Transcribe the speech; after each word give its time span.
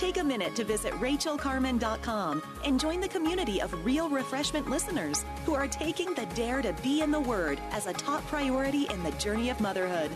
Take 0.00 0.16
a 0.16 0.24
minute 0.24 0.56
to 0.56 0.64
visit 0.64 0.94
rachelcarman.com 0.94 2.42
and 2.64 2.80
join 2.80 3.00
the 3.00 3.08
community 3.08 3.60
of 3.60 3.84
real 3.84 4.08
refreshment 4.08 4.70
listeners 4.70 5.26
who 5.44 5.52
are 5.52 5.68
taking 5.68 6.14
the 6.14 6.24
dare 6.34 6.62
to 6.62 6.72
be 6.82 7.02
in 7.02 7.10
the 7.10 7.20
Word 7.20 7.60
as 7.70 7.86
a 7.86 7.92
top 7.92 8.26
priority 8.26 8.86
in 8.88 9.02
the 9.02 9.10
journey 9.18 9.50
of 9.50 9.60
motherhood. 9.60 10.10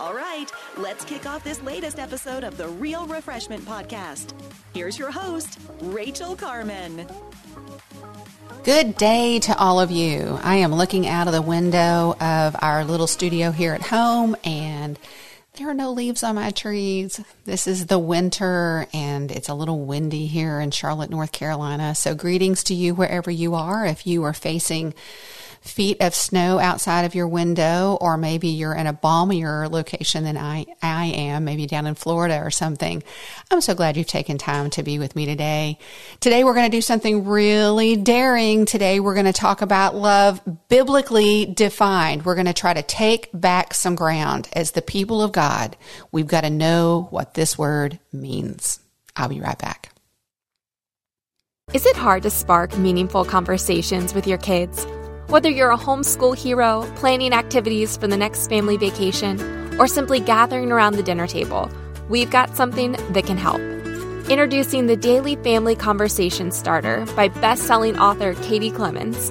All 0.00 0.12
right, 0.14 0.50
let's 0.76 1.04
kick 1.04 1.26
off 1.26 1.44
this 1.44 1.62
latest 1.62 2.00
episode 2.00 2.42
of 2.42 2.56
the 2.56 2.66
Real 2.66 3.06
Refreshment 3.06 3.64
Podcast. 3.64 4.32
Here's 4.74 4.98
your 4.98 5.12
host, 5.12 5.60
Rachel 5.80 6.34
Carman. 6.34 7.06
Good 8.64 8.96
day 8.96 9.38
to 9.38 9.56
all 9.56 9.78
of 9.78 9.92
you. 9.92 10.40
I 10.42 10.56
am 10.56 10.74
looking 10.74 11.06
out 11.06 11.28
of 11.28 11.32
the 11.32 11.40
window 11.40 12.16
of 12.20 12.56
our 12.60 12.84
little 12.84 13.06
studio 13.06 13.52
here 13.52 13.74
at 13.74 13.82
home 13.82 14.34
and 14.42 14.98
there 15.60 15.68
are 15.68 15.74
no 15.74 15.92
leaves 15.92 16.22
on 16.22 16.36
my 16.36 16.50
trees. 16.50 17.20
This 17.44 17.66
is 17.66 17.84
the 17.84 17.98
winter 17.98 18.86
and 18.94 19.30
it's 19.30 19.50
a 19.50 19.54
little 19.54 19.84
windy 19.84 20.26
here 20.26 20.58
in 20.58 20.70
Charlotte, 20.70 21.10
North 21.10 21.32
Carolina. 21.32 21.94
So 21.94 22.14
greetings 22.14 22.64
to 22.64 22.74
you 22.74 22.94
wherever 22.94 23.30
you 23.30 23.54
are. 23.54 23.84
If 23.84 24.06
you 24.06 24.24
are 24.24 24.32
facing 24.32 24.94
feet 25.70 25.98
of 26.00 26.14
snow 26.14 26.58
outside 26.58 27.04
of 27.04 27.14
your 27.14 27.28
window, 27.28 27.96
or 28.00 28.16
maybe 28.16 28.48
you're 28.48 28.74
in 28.74 28.86
a 28.86 28.92
balmier 28.92 29.70
location 29.70 30.24
than 30.24 30.36
I, 30.36 30.66
I 30.82 31.06
am, 31.06 31.44
maybe 31.44 31.66
down 31.66 31.86
in 31.86 31.94
Florida 31.94 32.40
or 32.42 32.50
something. 32.50 33.02
I'm 33.50 33.60
so 33.60 33.74
glad 33.74 33.96
you've 33.96 34.06
taken 34.06 34.36
time 34.36 34.70
to 34.70 34.82
be 34.82 34.98
with 34.98 35.16
me 35.16 35.26
today. 35.26 35.78
Today 36.20 36.44
we're 36.44 36.54
going 36.54 36.70
to 36.70 36.76
do 36.76 36.82
something 36.82 37.24
really 37.24 37.96
daring. 37.96 38.66
Today 38.66 39.00
we're 39.00 39.14
going 39.14 39.26
to 39.26 39.32
talk 39.32 39.62
about 39.62 39.94
love 39.94 40.40
biblically 40.68 41.46
defined. 41.46 42.24
We're 42.24 42.34
going 42.34 42.46
to 42.46 42.52
try 42.52 42.74
to 42.74 42.82
take 42.82 43.30
back 43.32 43.72
some 43.72 43.94
ground 43.94 44.48
as 44.52 44.72
the 44.72 44.82
people 44.82 45.22
of 45.22 45.32
God. 45.32 45.76
We've 46.12 46.26
got 46.26 46.42
to 46.42 46.50
know 46.50 47.08
what 47.10 47.34
this 47.34 47.56
word 47.56 47.98
means. 48.12 48.80
I'll 49.16 49.28
be 49.28 49.40
right 49.40 49.58
back. 49.58 49.92
Is 51.72 51.86
it 51.86 51.94
hard 51.94 52.24
to 52.24 52.30
spark 52.30 52.76
meaningful 52.76 53.24
conversations 53.24 54.12
with 54.12 54.26
your 54.26 54.38
kids? 54.38 54.84
Whether 55.30 55.48
you're 55.48 55.70
a 55.70 55.78
homeschool 55.78 56.36
hero, 56.36 56.82
planning 56.96 57.32
activities 57.32 57.96
for 57.96 58.08
the 58.08 58.16
next 58.16 58.48
family 58.48 58.76
vacation, 58.76 59.38
or 59.78 59.86
simply 59.86 60.18
gathering 60.18 60.72
around 60.72 60.96
the 60.96 61.04
dinner 61.04 61.28
table, 61.28 61.70
we've 62.08 62.32
got 62.32 62.56
something 62.56 62.96
that 63.12 63.26
can 63.26 63.36
help. 63.36 63.60
Introducing 64.28 64.88
the 64.88 64.96
Daily 64.96 65.36
Family 65.36 65.76
Conversation 65.76 66.50
Starter 66.50 67.06
by 67.14 67.28
best-selling 67.28 67.96
author 67.96 68.34
Katie 68.42 68.72
Clemons. 68.72 69.30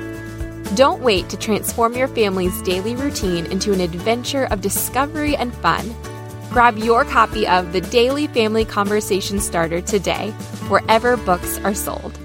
Don't 0.75 1.01
wait 1.01 1.27
to 1.27 1.35
transform 1.35 1.97
your 1.97 2.07
family's 2.07 2.61
daily 2.61 2.95
routine 2.95 3.45
into 3.47 3.73
an 3.73 3.81
adventure 3.81 4.45
of 4.45 4.61
discovery 4.61 5.35
and 5.35 5.53
fun. 5.55 5.93
Grab 6.49 6.77
your 6.77 7.03
copy 7.03 7.45
of 7.45 7.73
the 7.73 7.81
Daily 7.81 8.27
Family 8.27 8.63
Conversation 8.63 9.41
Starter 9.41 9.81
today, 9.81 10.31
wherever 10.69 11.17
books 11.17 11.59
are 11.65 11.73
sold. 11.73 12.17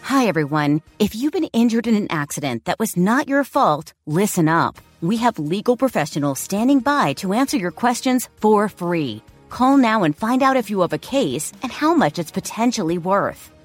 Hi, 0.00 0.26
everyone. 0.26 0.80
If 0.98 1.14
you've 1.14 1.34
been 1.34 1.44
injured 1.52 1.86
in 1.86 1.94
an 1.94 2.06
accident 2.08 2.64
that 2.64 2.78
was 2.78 2.96
not 2.96 3.28
your 3.28 3.44
fault, 3.44 3.92
listen 4.06 4.48
up. 4.48 4.78
We 5.02 5.18
have 5.18 5.38
legal 5.38 5.76
professionals 5.76 6.38
standing 6.38 6.80
by 6.80 7.12
to 7.14 7.34
answer 7.34 7.58
your 7.58 7.70
questions 7.70 8.30
for 8.36 8.70
free. 8.70 9.22
Call 9.50 9.76
now 9.76 10.04
and 10.04 10.16
find 10.16 10.42
out 10.42 10.56
if 10.56 10.70
you 10.70 10.80
have 10.80 10.94
a 10.94 10.98
case 10.98 11.52
and 11.62 11.70
how 11.70 11.92
much 11.92 12.18
it's 12.18 12.30
potentially 12.30 12.96
worth. 12.96 13.50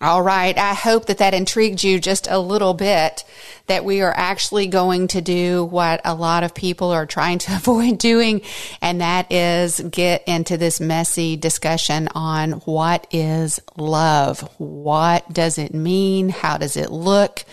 All 0.00 0.22
right. 0.22 0.58
I 0.58 0.74
hope 0.74 1.06
that 1.06 1.18
that 1.18 1.34
intrigued 1.34 1.84
you 1.84 2.00
just 2.00 2.26
a 2.28 2.38
little 2.38 2.74
bit 2.74 3.24
that 3.68 3.84
we 3.84 4.02
are 4.02 4.12
actually 4.14 4.66
going 4.66 5.06
to 5.08 5.22
do 5.22 5.64
what 5.64 6.00
a 6.04 6.14
lot 6.14 6.42
of 6.42 6.52
people 6.52 6.90
are 6.90 7.06
trying 7.06 7.38
to 7.38 7.56
avoid 7.56 7.98
doing. 7.98 8.42
And 8.82 9.00
that 9.00 9.32
is 9.32 9.80
get 9.80 10.24
into 10.26 10.56
this 10.56 10.80
messy 10.80 11.36
discussion 11.36 12.08
on 12.14 12.52
what 12.64 13.06
is 13.12 13.60
love? 13.76 14.40
What 14.58 15.32
does 15.32 15.58
it 15.58 15.72
mean? 15.72 16.28
How 16.28 16.58
does 16.58 16.76
it 16.76 16.90
look? 16.90 17.44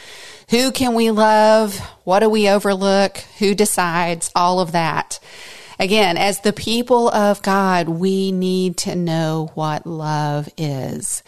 Who 0.49 0.71
can 0.71 0.95
we 0.95 1.11
love? 1.11 1.77
What 2.03 2.19
do 2.19 2.29
we 2.29 2.49
overlook? 2.49 3.17
Who 3.37 3.53
decides? 3.53 4.31
All 4.35 4.59
of 4.59 4.73
that. 4.73 5.19
Again, 5.79 6.17
as 6.17 6.41
the 6.41 6.53
people 6.53 7.09
of 7.09 7.41
God, 7.41 7.87
we 7.87 8.31
need 8.31 8.77
to 8.77 8.95
know 8.95 9.51
what 9.55 9.87
love 9.87 10.49
is. 10.57 11.23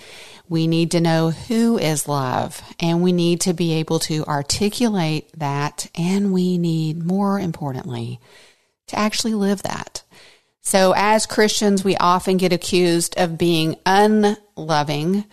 We 0.53 0.67
need 0.67 0.91
to 0.91 1.01
know 1.01 1.31
who 1.31 1.79
is 1.79 2.07
love 2.07 2.61
and 2.79 3.01
we 3.01 3.11
need 3.11 3.41
to 3.41 3.55
be 3.55 3.73
able 3.73 3.97
to 4.01 4.23
articulate 4.25 5.27
that. 5.39 5.89
And 5.95 6.31
we 6.31 6.59
need, 6.59 7.03
more 7.03 7.39
importantly, 7.39 8.19
to 8.89 8.99
actually 8.99 9.33
live 9.33 9.63
that. 9.63 10.03
So 10.61 10.93
as 10.95 11.25
Christians, 11.25 11.83
we 11.83 11.97
often 11.97 12.37
get 12.37 12.53
accused 12.53 13.17
of 13.17 13.35
being 13.35 13.77
unloving 13.87 15.25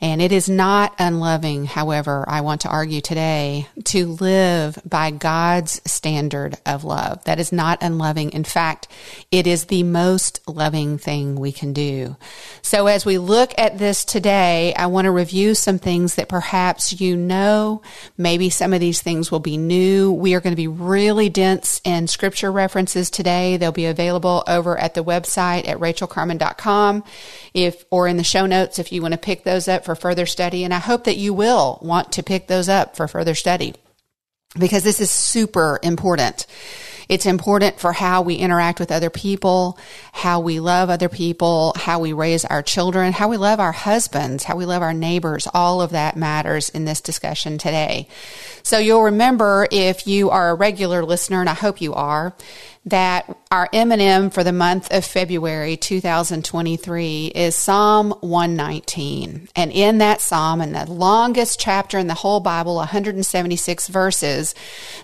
and 0.00 0.20
it 0.20 0.32
is 0.32 0.48
not 0.48 0.94
unloving, 0.98 1.66
however, 1.66 2.24
I 2.28 2.40
want 2.40 2.62
to 2.62 2.68
argue 2.68 3.00
today, 3.00 3.68
to 3.84 4.06
live 4.06 4.78
by 4.84 5.12
God's 5.12 5.80
standard 5.90 6.58
of 6.66 6.82
love. 6.82 7.22
That 7.24 7.38
is 7.38 7.52
not 7.52 7.82
unloving. 7.82 8.32
In 8.32 8.42
fact, 8.42 8.88
it 9.30 9.46
is 9.46 9.66
the 9.66 9.84
most 9.84 10.40
loving 10.48 10.98
thing 10.98 11.36
we 11.36 11.52
can 11.52 11.72
do. 11.72 12.16
So 12.60 12.86
as 12.88 13.06
we 13.06 13.18
look 13.18 13.54
at 13.56 13.78
this 13.78 14.04
today, 14.04 14.74
I 14.74 14.86
want 14.86 15.04
to 15.04 15.12
review 15.12 15.54
some 15.54 15.78
things 15.78 16.16
that 16.16 16.28
perhaps 16.28 17.00
you 17.00 17.16
know. 17.16 17.80
Maybe 18.18 18.50
some 18.50 18.72
of 18.72 18.80
these 18.80 19.00
things 19.00 19.30
will 19.30 19.40
be 19.40 19.56
new. 19.56 20.10
We 20.12 20.34
are 20.34 20.40
going 20.40 20.52
to 20.52 20.56
be 20.56 20.68
really 20.68 21.28
dense 21.28 21.80
in 21.84 22.08
scripture 22.08 22.50
references 22.50 23.10
today. 23.10 23.56
They'll 23.56 23.72
be 23.72 23.86
available 23.86 24.42
over 24.48 24.76
at 24.76 24.94
the 24.94 25.04
website 25.04 25.68
at 25.68 25.78
rachelcarman.com 25.78 27.04
if, 27.54 27.84
or 27.90 28.08
in 28.08 28.16
the 28.16 28.24
show 28.24 28.46
notes 28.46 28.78
if 28.78 28.90
you 28.90 29.00
want 29.00 29.12
to 29.12 29.18
pick 29.18 29.44
those 29.44 29.68
up 29.68 29.84
for 29.84 29.93
for 29.94 30.00
further 30.00 30.26
study. 30.26 30.64
And 30.64 30.74
I 30.74 30.78
hope 30.78 31.04
that 31.04 31.16
you 31.16 31.32
will 31.34 31.78
want 31.82 32.12
to 32.12 32.22
pick 32.22 32.46
those 32.46 32.68
up 32.68 32.96
for 32.96 33.08
further 33.08 33.34
study 33.34 33.74
because 34.58 34.84
this 34.84 35.00
is 35.00 35.10
super 35.10 35.78
important. 35.82 36.46
It's 37.08 37.26
important 37.26 37.78
for 37.78 37.92
how 37.92 38.22
we 38.22 38.36
interact 38.36 38.80
with 38.80 38.90
other 38.90 39.10
people, 39.10 39.78
how 40.12 40.40
we 40.40 40.60
love 40.60 40.88
other 40.88 41.08
people, 41.08 41.74
how 41.76 42.00
we 42.00 42.12
raise 42.12 42.44
our 42.44 42.62
children, 42.62 43.12
how 43.12 43.28
we 43.28 43.36
love 43.36 43.60
our 43.60 43.72
husbands, 43.72 44.44
how 44.44 44.56
we 44.56 44.64
love 44.64 44.82
our 44.82 44.94
neighbors. 44.94 45.46
All 45.52 45.82
of 45.82 45.90
that 45.90 46.16
matters 46.16 46.70
in 46.70 46.84
this 46.86 47.00
discussion 47.00 47.58
today. 47.58 48.08
So 48.62 48.78
you'll 48.78 49.02
remember 49.02 49.66
if 49.70 50.06
you 50.06 50.30
are 50.30 50.50
a 50.50 50.54
regular 50.54 51.04
listener, 51.04 51.40
and 51.40 51.50
I 51.50 51.54
hope 51.54 51.82
you 51.82 51.92
are, 51.92 52.34
that 52.86 53.38
our 53.50 53.68
M&M 53.72 54.28
for 54.28 54.44
the 54.44 54.52
month 54.52 54.92
of 54.92 55.06
February 55.06 55.76
2023 55.76 57.32
is 57.34 57.56
Psalm 57.56 58.10
119. 58.20 59.48
And 59.56 59.72
in 59.72 59.98
that 59.98 60.20
psalm, 60.20 60.60
in 60.60 60.72
the 60.72 60.90
longest 60.90 61.58
chapter 61.58 61.98
in 61.98 62.08
the 62.08 62.14
whole 62.14 62.40
Bible, 62.40 62.76
176 62.76 63.88
verses, 63.88 64.54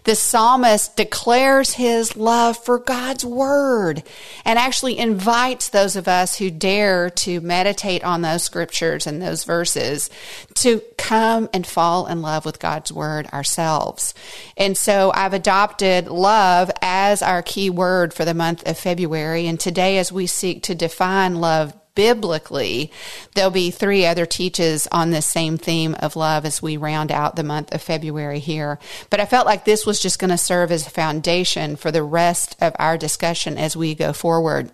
the 0.04 0.14
psalmist 0.14 0.96
declares 0.96 1.74
his 1.74 2.16
love 2.16 2.58
for 2.58 2.78
God's 2.78 3.24
word 3.24 4.02
and 4.44 4.58
actually 4.58 4.98
invites 4.98 5.70
those 5.70 5.96
of 5.96 6.06
us 6.06 6.36
who 6.36 6.50
dare 6.50 7.08
to 7.10 7.40
meditate 7.40 8.04
on 8.04 8.20
those 8.20 8.42
scriptures 8.42 9.06
and 9.06 9.22
those 9.22 9.44
verses 9.44 10.10
to 10.56 10.82
come 10.98 11.48
and 11.54 11.66
fall 11.66 12.06
in 12.06 12.20
love 12.20 12.44
with 12.44 12.58
God's 12.58 12.92
word 12.92 13.26
ourselves. 13.28 14.12
And 14.56 14.76
so 14.76 15.12
I've 15.14 15.32
adopted 15.32 16.08
love 16.08 16.70
as 16.82 17.22
our 17.22 17.40
key 17.40 17.69
word 17.70 18.12
for 18.12 18.24
the 18.24 18.34
month 18.34 18.66
of 18.68 18.78
February. 18.78 19.46
And 19.46 19.58
today, 19.58 19.98
as 19.98 20.12
we 20.12 20.26
seek 20.26 20.62
to 20.64 20.74
define 20.74 21.36
love 21.36 21.74
biblically, 21.94 22.92
there'll 23.34 23.50
be 23.50 23.70
three 23.70 24.06
other 24.06 24.26
teaches 24.26 24.86
on 24.92 25.10
this 25.10 25.26
same 25.26 25.58
theme 25.58 25.94
of 26.00 26.16
love 26.16 26.44
as 26.44 26.62
we 26.62 26.76
round 26.76 27.12
out 27.12 27.36
the 27.36 27.42
month 27.42 27.72
of 27.72 27.82
February 27.82 28.38
here. 28.38 28.78
But 29.10 29.20
I 29.20 29.26
felt 29.26 29.46
like 29.46 29.64
this 29.64 29.84
was 29.86 30.00
just 30.00 30.18
going 30.18 30.30
to 30.30 30.38
serve 30.38 30.72
as 30.72 30.86
a 30.86 30.90
foundation 30.90 31.76
for 31.76 31.90
the 31.90 32.02
rest 32.02 32.56
of 32.60 32.74
our 32.78 32.96
discussion 32.96 33.58
as 33.58 33.76
we 33.76 33.94
go 33.94 34.12
forward 34.12 34.70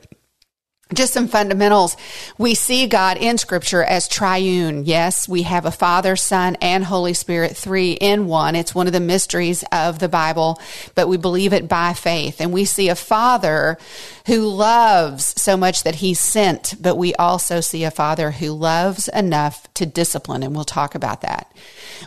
just 0.95 1.13
some 1.13 1.27
fundamentals. 1.27 1.97
We 2.39 2.55
see 2.55 2.87
God 2.87 3.17
in 3.17 3.39
scripture 3.39 3.83
as 3.83 4.07
triune. 4.07 4.85
Yes, 4.85 5.29
we 5.29 5.43
have 5.43 5.67
a 5.67 5.73
Father, 5.73 6.15
Son, 6.15 6.57
and 6.61 6.85
Holy 6.85 7.13
Spirit, 7.13 7.57
three 7.57 7.93
in 7.93 8.27
one. 8.27 8.55
It's 8.55 8.75
one 8.75 8.87
of 8.87 8.93
the 8.93 9.01
mysteries 9.01 9.65
of 9.73 9.99
the 9.99 10.09
Bible, 10.09 10.61
but 10.95 11.09
we 11.09 11.17
believe 11.17 11.53
it 11.53 11.69
by 11.69 11.93
faith. 11.93 12.41
And 12.41 12.53
we 12.53 12.65
see 12.65 12.89
a 12.89 12.95
Father 12.95 13.79
who 14.27 14.49
loves 14.49 15.41
so 15.41 15.57
much 15.57 15.83
that 15.83 15.97
he 15.97 16.15
sent, 16.15 16.75
but 16.81 16.97
we 16.97 17.15
also 17.17 17.61
see 17.61 17.83
a 17.83 17.91
Father 17.91 18.31
who 18.31 18.53
loves 18.53 19.09
enough 19.09 19.73
to 19.75 19.87
discipline, 19.87 20.45
and 20.45 20.55
we'll 20.55 20.65
talk 20.65 20.95
about 20.95 21.23
that. 21.23 21.51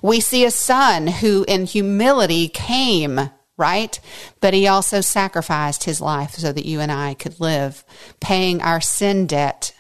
We 0.02 0.22
see 0.22 0.46
a 0.46 0.52
Son 0.52 1.08
who 1.08 1.44
in 1.50 1.66
humility 1.66 2.48
came 2.48 3.30
right? 3.60 4.00
But 4.40 4.56
he 4.56 4.68
also 4.68 5.02
sacrificed 5.02 5.84
his 5.84 6.02
life 6.02 6.32
so 6.32 6.52
that 6.52 6.66
you 6.66 6.80
and 6.80 6.92
I 6.92 7.14
could 7.14 7.40
live, 7.40 7.84
paying 8.20 8.62
our 8.62 8.82
sin 8.82 9.28
debt 9.28 9.74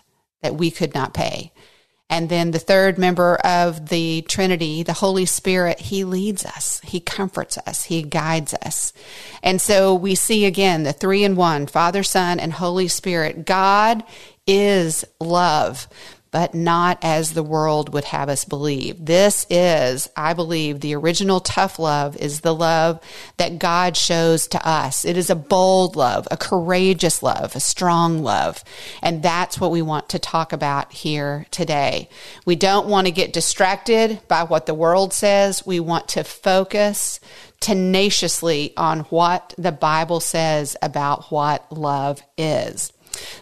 that 0.44 0.56
we 0.56 0.70
could 0.70 0.94
not 0.94 1.14
pay. 1.14 1.52
And 2.12 2.28
then 2.28 2.52
the 2.52 2.60
third 2.60 2.98
member 2.98 3.36
of 3.36 3.90
the 3.90 4.24
Trinity, 4.24 4.82
the 4.82 4.94
Holy 4.94 5.26
Spirit, 5.26 5.80
he 5.80 6.04
leads 6.04 6.44
us. 6.44 6.82
He 6.84 7.00
comforts 7.00 7.58
us. 7.60 7.84
He 7.84 8.02
guides 8.02 8.56
us. 8.56 8.94
And 9.44 9.62
so 9.62 9.94
we 9.94 10.16
see 10.16 10.46
again 10.46 10.84
the 10.84 10.94
three 10.94 11.24
in 11.24 11.36
one, 11.36 11.68
Father, 11.68 12.02
Son, 12.02 12.40
and 12.40 12.54
Holy 12.54 12.88
Spirit. 12.88 13.46
God 13.46 14.04
is 14.48 15.06
love 15.20 15.88
but 16.32 16.54
not 16.54 17.00
as 17.02 17.34
the 17.34 17.44
world 17.44 17.94
would 17.94 18.04
have 18.06 18.30
us 18.30 18.46
believe. 18.46 19.06
This 19.06 19.46
is, 19.50 20.10
I 20.16 20.34
believe, 20.34 20.80
the 20.80 20.96
original 20.96 21.40
tough 21.40 21.80
love 21.80 22.16
is 22.18 22.42
the 22.42 22.54
love 22.54 23.00
that 23.38 23.60
God 23.60 23.98
shows 23.98 24.48
to 24.50 24.68
us. 24.68 25.06
It 25.06 25.18
is 25.18 25.30
a 25.30 25.36
bold 25.36 25.96
love, 25.96 26.28
a 26.30 26.38
courageous 26.38 27.24
love, 27.24 27.56
a 27.56 27.60
strong 27.60 28.22
love. 28.22 28.64
And 29.02 29.24
that's 29.24 29.60
what 29.60 29.72
we 29.72 29.82
want 29.82 30.10
to 30.10 30.20
talk 30.20 30.54
about 30.54 30.92
here 30.92 31.48
today. 31.52 32.10
We 32.46 32.56
don't 32.56 32.88
want 32.88 33.08
to 33.08 33.12
get 33.12 33.34
distracted 33.34 34.22
by 34.28 34.44
what 34.44 34.66
the 34.66 34.74
world 34.74 35.14
says. 35.14 35.66
We 35.66 35.80
want 35.80 36.10
to 36.10 36.24
focus 36.24 37.20
tenaciously 37.60 38.74
on 38.78 39.02
what 39.02 39.54
the 39.58 39.72
Bible 39.72 40.20
says 40.20 40.78
about 40.82 41.32
what 41.32 41.72
love 41.72 42.22
is. 42.38 42.94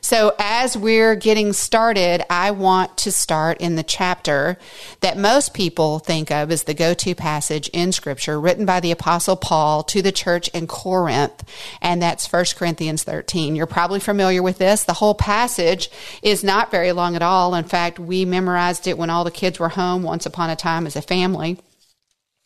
So, 0.02 0.36
as 0.40 0.78
we're 0.78 1.16
getting 1.16 1.54
started, 1.54 2.24
I 2.32 2.52
want 2.52 2.98
to 3.00 3.12
start 3.12 3.60
in 3.60 3.76
the 3.76 3.84
chapter 3.84 4.58
that 5.02 5.18
most 5.18 5.54
people 5.54 6.00
think 6.00 6.32
of 6.32 6.52
as 6.52 6.64
the 6.64 6.74
go 6.74 6.94
to 6.94 7.16
passage 7.16 7.70
in 7.70 7.92
Scripture 7.92 8.40
written 8.40 8.66
by 8.66 8.80
the 8.80 8.92
Apostle 8.92 9.36
Paul 9.36 9.84
to 9.84 10.02
the 10.02 10.12
church 10.12 10.48
in 10.50 10.68
Corinth, 10.68 11.44
and 11.82 12.02
that's 12.02 12.32
1 12.32 12.46
Corinthians 12.56 13.04
13. 13.04 13.56
You're 13.56 13.66
probably 13.66 14.00
familiar 14.00 14.42
with 14.42 14.58
this. 14.58 14.84
The 14.84 14.94
whole 14.94 15.16
passage 15.16 15.90
is 16.22 16.44
not 16.44 16.72
very 16.72 16.92
long 16.92 17.16
at 17.16 17.22
all. 17.22 17.56
In 17.56 17.66
fact, 17.66 18.00
we 18.00 18.26
memorized 18.26 18.88
it 18.88 18.98
when 18.98 19.10
all 19.10 19.24
the 19.24 19.32
kids 19.32 19.60
were 19.60 19.70
home 19.70 20.04
once 20.04 20.26
upon 20.26 20.50
a 20.50 20.56
time 20.56 20.86
as 20.88 20.96
a 20.96 21.02
family. 21.02 21.58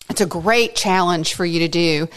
It's 0.10 0.22
a 0.22 0.26
great 0.26 0.76
challenge 0.76 1.36
for 1.36 1.46
you 1.46 1.60
to 1.60 1.68
do. 1.68 2.10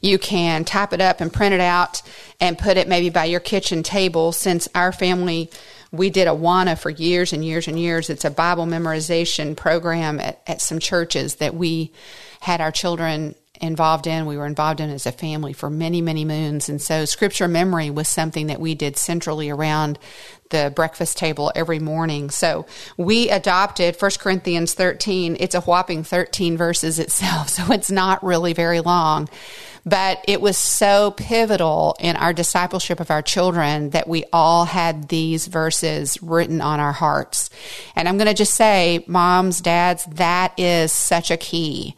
You 0.00 0.18
can 0.18 0.64
type 0.64 0.92
it 0.92 1.00
up 1.00 1.20
and 1.20 1.32
print 1.32 1.54
it 1.54 1.60
out 1.60 2.02
and 2.40 2.58
put 2.58 2.76
it 2.76 2.88
maybe 2.88 3.10
by 3.10 3.26
your 3.26 3.40
kitchen 3.40 3.82
table. 3.82 4.32
Since 4.32 4.68
our 4.74 4.90
family, 4.90 5.50
we 5.90 6.08
did 6.08 6.28
Awana 6.28 6.78
for 6.78 6.88
years 6.88 7.32
and 7.32 7.44
years 7.44 7.68
and 7.68 7.78
years. 7.78 8.08
It's 8.08 8.24
a 8.24 8.30
Bible 8.30 8.64
memorization 8.64 9.54
program 9.54 10.18
at, 10.18 10.40
at 10.46 10.60
some 10.62 10.78
churches 10.78 11.36
that 11.36 11.54
we 11.54 11.92
had 12.40 12.60
our 12.60 12.72
children 12.72 13.34
involved 13.62 14.06
in. 14.06 14.26
We 14.26 14.36
were 14.36 14.46
involved 14.46 14.80
in 14.80 14.90
as 14.90 15.06
a 15.06 15.12
family 15.12 15.52
for 15.52 15.70
many, 15.70 16.02
many 16.02 16.24
moons. 16.24 16.68
And 16.68 16.82
so 16.82 17.04
scripture 17.04 17.48
memory 17.48 17.88
was 17.90 18.08
something 18.08 18.48
that 18.48 18.60
we 18.60 18.74
did 18.74 18.96
centrally 18.96 19.48
around 19.48 19.98
the 20.50 20.72
breakfast 20.74 21.16
table 21.16 21.50
every 21.54 21.78
morning. 21.78 22.28
So 22.28 22.66
we 22.96 23.30
adopted 23.30 23.96
1 23.98 24.10
Corinthians 24.18 24.74
13. 24.74 25.36
It's 25.40 25.54
a 25.54 25.60
whopping 25.62 26.04
13 26.04 26.56
verses 26.56 26.98
itself. 26.98 27.50
So 27.62 27.72
it's 27.72 27.90
not 27.90 28.24
really 28.24 28.54
very 28.54 28.80
long. 28.80 29.28
But 29.84 30.24
it 30.26 30.40
was 30.40 30.56
so 30.56 31.10
pivotal 31.10 31.96
in 32.00 32.16
our 32.16 32.32
discipleship 32.32 32.98
of 32.98 33.10
our 33.10 33.20
children 33.20 33.90
that 33.90 34.08
we 34.08 34.24
all 34.32 34.64
had 34.64 35.08
these 35.08 35.46
verses 35.46 36.22
written 36.22 36.60
on 36.60 36.80
our 36.80 36.92
hearts. 36.92 37.50
And 37.94 38.08
I'm 38.08 38.16
going 38.16 38.28
to 38.28 38.34
just 38.34 38.54
say, 38.54 39.04
moms, 39.06 39.60
dads, 39.60 40.04
that 40.06 40.58
is 40.58 40.92
such 40.92 41.30
a 41.30 41.36
key. 41.36 41.94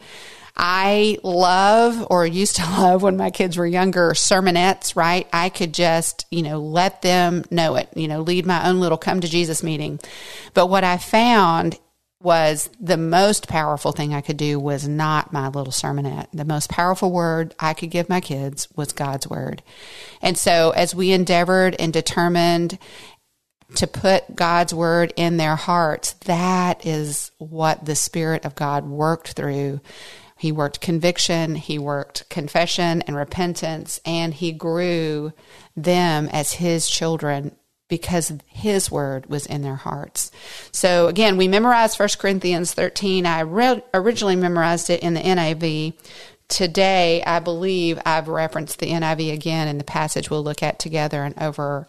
I 0.57 1.17
love 1.23 2.07
or 2.09 2.25
used 2.25 2.57
to 2.57 2.63
love 2.77 3.03
when 3.03 3.17
my 3.17 3.29
kids 3.29 3.57
were 3.57 3.67
younger 3.67 4.11
sermonettes, 4.11 4.95
right? 4.95 5.27
I 5.33 5.49
could 5.49 5.73
just, 5.73 6.25
you 6.31 6.41
know, 6.41 6.59
let 6.59 7.01
them 7.01 7.43
know 7.51 7.75
it, 7.75 7.89
you 7.95 8.07
know, 8.07 8.21
lead 8.21 8.45
my 8.45 8.67
own 8.67 8.79
little 8.79 8.97
come 8.97 9.21
to 9.21 9.27
Jesus 9.27 9.63
meeting. 9.63 9.99
But 10.53 10.67
what 10.67 10.83
I 10.83 10.97
found 10.97 11.79
was 12.21 12.69
the 12.79 12.97
most 12.97 13.47
powerful 13.47 13.91
thing 13.91 14.13
I 14.13 14.21
could 14.21 14.37
do 14.37 14.59
was 14.59 14.87
not 14.87 15.31
my 15.31 15.47
little 15.47 15.71
sermonette. 15.71 16.27
The 16.33 16.45
most 16.45 16.69
powerful 16.69 17.11
word 17.11 17.53
I 17.59 17.73
could 17.73 17.91
give 17.91 18.09
my 18.09 18.19
kids 18.19 18.67
was 18.75 18.93
God's 18.93 19.27
word. 19.27 19.61
And 20.21 20.37
so 20.37 20.71
as 20.71 20.95
we 20.95 21.11
endeavored 21.11 21.75
and 21.77 21.93
determined 21.93 22.79
to 23.75 23.85
put 23.85 24.35
God's 24.35 24.73
word 24.73 25.13
in 25.15 25.37
their 25.37 25.55
hearts, 25.55 26.13
that 26.25 26.85
is 26.85 27.31
what 27.37 27.85
the 27.85 27.95
Spirit 27.95 28.45
of 28.45 28.55
God 28.55 28.85
worked 28.85 29.33
through 29.33 29.81
he 30.45 30.51
worked 30.51 30.79
conviction, 30.79 31.55
he 31.55 31.79
worked 31.79 32.29
confession 32.29 33.01
and 33.01 33.15
repentance, 33.15 33.99
and 34.05 34.31
he 34.31 34.51
grew 34.51 35.33
them 35.75 36.29
as 36.31 36.53
his 36.53 36.87
children 36.87 37.55
because 37.87 38.31
his 38.45 38.91
word 38.91 39.25
was 39.25 39.47
in 39.47 39.63
their 39.63 39.75
hearts. 39.75 40.29
So 40.71 41.07
again, 41.07 41.35
we 41.37 41.47
memorized 41.47 41.97
1 41.97 42.09
Corinthians 42.19 42.75
13. 42.75 43.25
I 43.25 43.39
re- 43.39 43.83
originally 43.91 44.35
memorized 44.35 44.91
it 44.91 44.99
in 44.99 45.15
the 45.15 45.19
NIV. 45.19 45.93
Today, 46.47 47.23
I 47.23 47.39
believe 47.39 47.99
I've 48.05 48.27
referenced 48.27 48.77
the 48.77 48.91
NIV 48.91 49.33
again 49.33 49.67
in 49.67 49.79
the 49.79 49.83
passage 49.83 50.29
we'll 50.29 50.43
look 50.43 50.61
at 50.61 50.77
together 50.77 51.23
and 51.23 51.33
over 51.41 51.87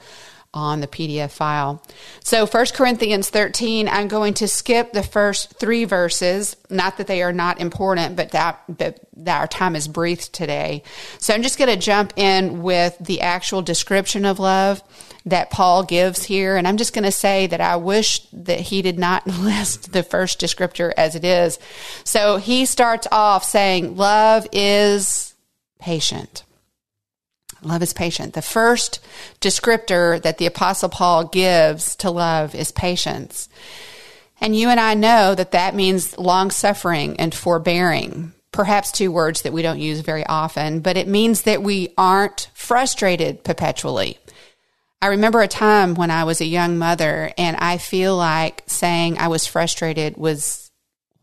on 0.54 0.80
the 0.80 0.86
PDF 0.86 1.30
file. 1.30 1.82
So 2.24 2.46
1 2.46 2.66
Corinthians 2.74 3.28
13, 3.30 3.88
I'm 3.88 4.08
going 4.08 4.34
to 4.34 4.48
skip 4.48 4.92
the 4.92 5.02
first 5.02 5.58
three 5.58 5.84
verses. 5.84 6.56
Not 6.70 6.96
that 6.96 7.06
they 7.06 7.22
are 7.22 7.32
not 7.32 7.60
important, 7.60 8.16
but 8.16 8.32
that, 8.32 8.62
but 8.68 9.00
that 9.18 9.40
our 9.40 9.46
time 9.46 9.76
is 9.76 9.88
brief 9.88 10.32
today. 10.32 10.82
So 11.18 11.34
I'm 11.34 11.42
just 11.42 11.58
going 11.58 11.70
to 11.70 11.76
jump 11.76 12.12
in 12.16 12.62
with 12.62 12.96
the 12.98 13.20
actual 13.20 13.62
description 13.62 14.24
of 14.24 14.38
love 14.38 14.82
that 15.26 15.50
Paul 15.50 15.82
gives 15.82 16.24
here. 16.24 16.56
And 16.56 16.66
I'm 16.66 16.76
just 16.76 16.94
going 16.94 17.04
to 17.04 17.12
say 17.12 17.46
that 17.48 17.60
I 17.60 17.76
wish 17.76 18.20
that 18.32 18.60
he 18.60 18.80
did 18.80 18.98
not 18.98 19.26
list 19.26 19.92
the 19.92 20.02
first 20.02 20.40
descriptor 20.40 20.92
as 20.96 21.14
it 21.14 21.24
is. 21.24 21.58
So 22.04 22.38
he 22.38 22.64
starts 22.64 23.06
off 23.12 23.44
saying, 23.44 23.96
love 23.96 24.46
is 24.52 25.34
patient. 25.78 26.44
Love 27.66 27.82
is 27.82 27.92
patient. 27.92 28.34
The 28.34 28.42
first 28.42 29.04
descriptor 29.40 30.22
that 30.22 30.38
the 30.38 30.46
Apostle 30.46 30.88
Paul 30.88 31.24
gives 31.24 31.96
to 31.96 32.10
love 32.10 32.54
is 32.54 32.70
patience. 32.70 33.48
And 34.40 34.54
you 34.54 34.68
and 34.68 34.78
I 34.78 34.94
know 34.94 35.34
that 35.34 35.50
that 35.52 35.74
means 35.74 36.16
long 36.16 36.50
suffering 36.50 37.18
and 37.18 37.34
forbearing, 37.34 38.32
perhaps 38.52 38.92
two 38.92 39.10
words 39.10 39.42
that 39.42 39.52
we 39.52 39.62
don't 39.62 39.80
use 39.80 40.00
very 40.00 40.24
often, 40.26 40.80
but 40.80 40.96
it 40.96 41.08
means 41.08 41.42
that 41.42 41.62
we 41.62 41.92
aren't 41.98 42.50
frustrated 42.54 43.42
perpetually. 43.42 44.18
I 45.02 45.08
remember 45.08 45.42
a 45.42 45.48
time 45.48 45.94
when 45.94 46.10
I 46.10 46.24
was 46.24 46.40
a 46.40 46.46
young 46.46 46.78
mother, 46.78 47.32
and 47.36 47.56
I 47.56 47.78
feel 47.78 48.16
like 48.16 48.62
saying 48.66 49.18
I 49.18 49.28
was 49.28 49.46
frustrated 49.46 50.16
was 50.16 50.65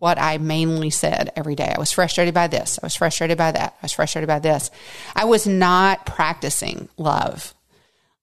what 0.03 0.19
I 0.19 0.38
mainly 0.38 0.89
said 0.89 1.31
every 1.33 1.55
day. 1.55 1.74
I 1.74 1.79
was 1.79 1.93
frustrated 1.93 2.33
by 2.33 2.48
this. 2.48 2.77
I 2.83 2.86
was 2.86 2.93
frustrated 2.93 3.38
by 3.38 3.53
that. 3.53 3.75
I 3.81 3.83
was 3.83 3.93
frustrated 3.93 4.27
by 4.27 4.39
this. 4.39 4.69
I 5.15 5.24
was 5.24 5.48
not 5.48 6.05
practicing 6.05 6.89
love. 6.98 7.53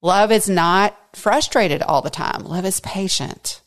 Love 0.03 0.31
is 0.31 0.47
not 0.47 0.95
frustrated 1.17 1.81
all 1.81 2.03
the 2.03 2.11
time. 2.11 2.45
Love 2.45 2.67
is 2.67 2.81
patient. 2.81 3.63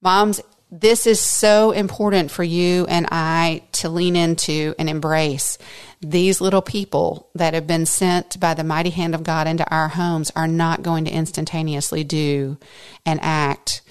Moms, 0.00 0.40
this 0.70 1.06
is 1.06 1.20
so 1.20 1.72
important 1.72 2.30
for 2.30 2.42
you 2.42 2.86
and 2.86 3.06
I 3.12 3.64
to 3.72 3.90
lean 3.90 4.16
into 4.16 4.74
and 4.78 4.88
embrace. 4.88 5.58
These 6.00 6.40
little 6.40 6.62
people 6.62 7.28
that 7.34 7.52
have 7.52 7.66
been 7.66 7.84
sent 7.84 8.40
by 8.40 8.54
the 8.54 8.64
mighty 8.64 8.88
hand 8.88 9.14
of 9.14 9.24
God 9.24 9.46
into 9.46 9.70
our 9.70 9.88
homes 9.88 10.32
are 10.34 10.48
not 10.48 10.80
going 10.80 11.04
to 11.04 11.10
instantaneously 11.10 12.02
do 12.02 12.56
and 13.04 13.20
act 13.22 13.82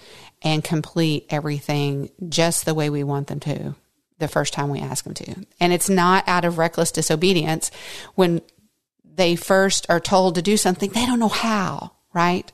and 0.42 0.64
complete 0.64 1.26
everything 1.30 2.10
just 2.30 2.66
the 2.66 2.74
way 2.74 2.90
we 2.90 3.04
want 3.04 3.28
them 3.28 3.40
to 3.42 3.76
the 4.22 4.28
first 4.28 4.54
time 4.54 4.70
we 4.70 4.80
ask 4.80 5.04
them 5.04 5.14
to. 5.16 5.46
And 5.60 5.74
it's 5.74 5.90
not 5.90 6.28
out 6.28 6.46
of 6.46 6.58
reckless 6.58 6.92
disobedience 6.92 7.72
when 8.16 8.42
they 9.04 9.36
first 9.36 9.86
are 9.90 10.00
told 10.00 10.36
to 10.36 10.42
do 10.42 10.56
something, 10.56 10.92
they 10.92 11.06
don't 11.06 11.20
know 11.20 11.28
how, 11.28 11.92
right? 12.14 12.50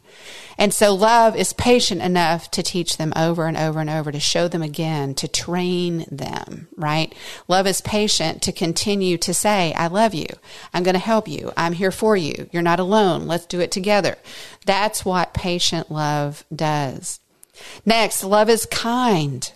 And 0.58 0.74
so 0.74 0.96
love 0.96 1.36
is 1.36 1.54
patient 1.54 2.02
enough 2.02 2.50
to 2.52 2.64
teach 2.64 2.98
them 2.98 3.14
over 3.16 3.46
and 3.46 3.56
over 3.56 3.80
and 3.80 3.90
over, 3.90 4.12
to 4.12 4.20
show 4.20 4.48
them 4.48 4.64
again, 4.64 5.14
to 5.16 5.28
train 5.28 6.06
them, 6.10 6.68
right? 6.76 7.14
Love 7.48 7.68
is 7.68 7.82
patient 7.82 8.42
to 8.44 8.52
continue 8.52 9.18
to 9.20 9.34
say, 9.34 9.74
I 9.74 9.88
love 9.88 10.16
you. 10.16 10.28
I'm 10.74 10.84
going 10.84 10.94
to 10.94 11.00
help 11.00 11.28
you. 11.28 11.52
I'm 11.56 11.74
here 11.74 11.92
for 11.92 12.18
you. 12.18 12.50
You're 12.52 12.64
not 12.64 12.80
alone. 12.80 13.28
Let's 13.28 13.46
do 13.46 13.60
it 13.60 13.72
together. 13.72 14.18
That's 14.66 15.06
what 15.06 15.34
patient 15.34 15.92
love 15.92 16.44
does. 16.56 17.20
Next, 17.86 18.24
love 18.24 18.50
is 18.50 18.66
kind. 18.66 19.52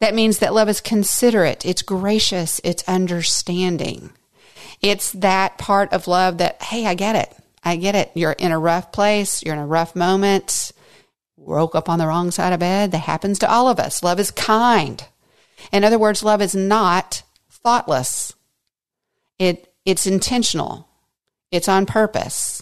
That 0.00 0.14
means 0.14 0.38
that 0.38 0.54
love 0.54 0.68
is 0.68 0.80
considerate, 0.80 1.64
it's 1.64 1.82
gracious, 1.82 2.60
it's 2.62 2.86
understanding. 2.86 4.10
It's 4.82 5.10
that 5.12 5.56
part 5.58 5.92
of 5.92 6.06
love 6.06 6.38
that, 6.38 6.62
hey, 6.62 6.86
I 6.86 6.94
get 6.94 7.16
it. 7.16 7.34
I 7.64 7.76
get 7.76 7.94
it. 7.94 8.12
You're 8.14 8.32
in 8.32 8.52
a 8.52 8.58
rough 8.58 8.92
place. 8.92 9.42
You're 9.42 9.54
in 9.54 9.60
a 9.60 9.66
rough 9.66 9.96
moment. 9.96 10.72
Woke 11.36 11.74
up 11.74 11.88
on 11.88 11.98
the 11.98 12.06
wrong 12.06 12.30
side 12.30 12.52
of 12.52 12.60
bed. 12.60 12.92
That 12.92 12.98
happens 12.98 13.38
to 13.40 13.50
all 13.50 13.68
of 13.68 13.80
us. 13.80 14.02
Love 14.02 14.20
is 14.20 14.30
kind. 14.30 15.04
In 15.72 15.82
other 15.82 15.98
words, 15.98 16.22
love 16.22 16.40
is 16.40 16.54
not 16.54 17.22
thoughtless. 17.50 18.34
It, 19.38 19.72
it's 19.84 20.06
intentional. 20.06 20.88
It's 21.50 21.68
on 21.68 21.86
purpose. 21.86 22.55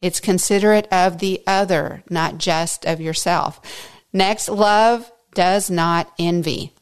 It's 0.00 0.20
considerate 0.20 0.86
of 0.92 1.18
the 1.18 1.42
other, 1.46 2.02
not 2.08 2.38
just 2.38 2.84
of 2.84 3.00
yourself. 3.00 3.60
Next, 4.12 4.48
love 4.48 5.10
does 5.34 5.70
not 5.70 6.12
envy. 6.18 6.72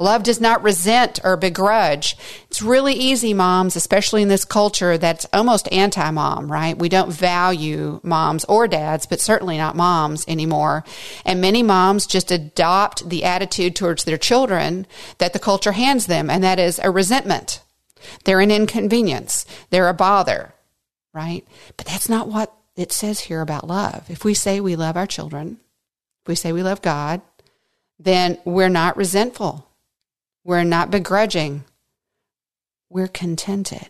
Love 0.00 0.22
does 0.22 0.40
not 0.40 0.62
resent 0.62 1.20
or 1.22 1.36
begrudge. 1.36 2.16
It's 2.46 2.62
really 2.62 2.94
easy, 2.94 3.34
moms, 3.34 3.76
especially 3.76 4.22
in 4.22 4.28
this 4.28 4.46
culture 4.46 4.96
that's 4.96 5.26
almost 5.34 5.70
anti 5.70 6.10
mom, 6.10 6.50
right? 6.50 6.78
We 6.78 6.88
don't 6.88 7.12
value 7.12 8.00
moms 8.02 8.46
or 8.46 8.66
dads, 8.66 9.04
but 9.04 9.20
certainly 9.20 9.58
not 9.58 9.76
moms 9.76 10.24
anymore. 10.26 10.84
And 11.26 11.42
many 11.42 11.62
moms 11.62 12.06
just 12.06 12.30
adopt 12.30 13.10
the 13.10 13.24
attitude 13.24 13.76
towards 13.76 14.04
their 14.04 14.16
children 14.16 14.86
that 15.18 15.34
the 15.34 15.38
culture 15.38 15.72
hands 15.72 16.06
them, 16.06 16.30
and 16.30 16.42
that 16.42 16.58
is 16.58 16.80
a 16.82 16.90
resentment. 16.90 17.62
They're 18.24 18.40
an 18.40 18.50
inconvenience. 18.50 19.44
They're 19.68 19.88
a 19.88 19.94
bother, 19.94 20.54
right? 21.12 21.46
But 21.76 21.86
that's 21.86 22.08
not 22.08 22.28
what 22.28 22.54
it 22.76 22.92
says 22.92 23.20
here 23.20 23.40
about 23.40 23.66
love. 23.66 24.08
If 24.08 24.24
we 24.24 24.34
say 24.34 24.60
we 24.60 24.76
love 24.76 24.96
our 24.96 25.06
children, 25.06 25.58
if 26.22 26.28
we 26.28 26.34
say 26.34 26.52
we 26.52 26.62
love 26.62 26.82
God, 26.82 27.20
then 27.98 28.38
we're 28.44 28.68
not 28.68 28.96
resentful 28.96 29.66
we're 30.44 30.64
not 30.64 30.90
begrudging. 30.90 31.64
We're 32.88 33.08
contented. 33.08 33.88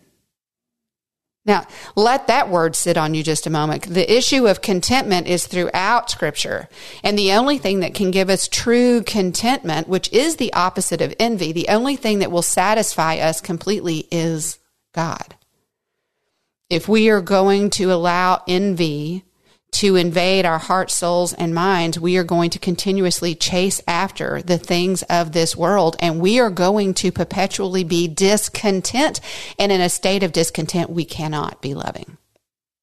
Now, 1.47 1.67
let 1.97 2.27
that 2.27 2.51
word 2.51 2.77
sit 2.77 2.99
on 2.99 3.15
you 3.15 3.23
just 3.23 3.47
a 3.47 3.51
moment. 3.51 3.85
The 3.85 4.15
issue 4.15 4.47
of 4.47 4.61
contentment 4.61 5.27
is 5.27 5.47
throughout 5.47 6.11
Scripture. 6.11 6.69
And 7.03 7.19
the 7.19 7.33
only 7.33 7.57
thing 7.57 7.81
that 7.81 7.95
can 7.95 8.11
give 8.11 8.29
us 8.29 8.47
true 8.47 9.03
contentment, 9.03 9.89
which 9.89 10.13
is 10.13 10.37
the 10.37 10.53
opposite 10.53 11.01
of 11.01 11.15
envy, 11.19 11.53
the 11.53 11.69
only 11.69 11.97
thing 11.97 12.19
that 12.19 12.31
will 12.31 12.43
satisfy 12.43 13.17
us 13.17 13.41
completely 13.41 14.07
is 14.11 14.59
God. 14.95 15.35
If 16.71 16.89
we 16.89 17.11
are 17.11 17.21
going 17.21 17.71
to 17.71 17.93
allow 17.93 18.43
envy 18.47 19.25
to 19.73 19.97
invade 19.97 20.47
our 20.47 20.59
hearts, 20.59 20.95
souls, 20.95 21.33
and 21.33 21.55
minds, 21.55 21.99
we 21.99 22.17
are 22.17 22.25
going 22.25 22.51
to 22.51 22.59
continuously 22.61 23.35
chase 23.35 23.81
after 23.89 24.41
the 24.41 24.59
things 24.59 25.03
of 25.05 25.33
this 25.33 25.57
world 25.57 25.97
and 26.01 26.21
we 26.21 26.39
are 26.39 26.51
going 26.51 26.95
to 26.95 27.11
perpetually 27.11 27.83
be 27.83 28.07
discontent. 28.07 29.21
And 29.59 29.73
in 29.73 29.81
a 29.81 29.89
state 29.89 30.23
of 30.23 30.33
discontent, 30.33 30.91
we 30.91 31.05
cannot 31.05 31.61
be 31.61 31.75
loving. 31.75 32.19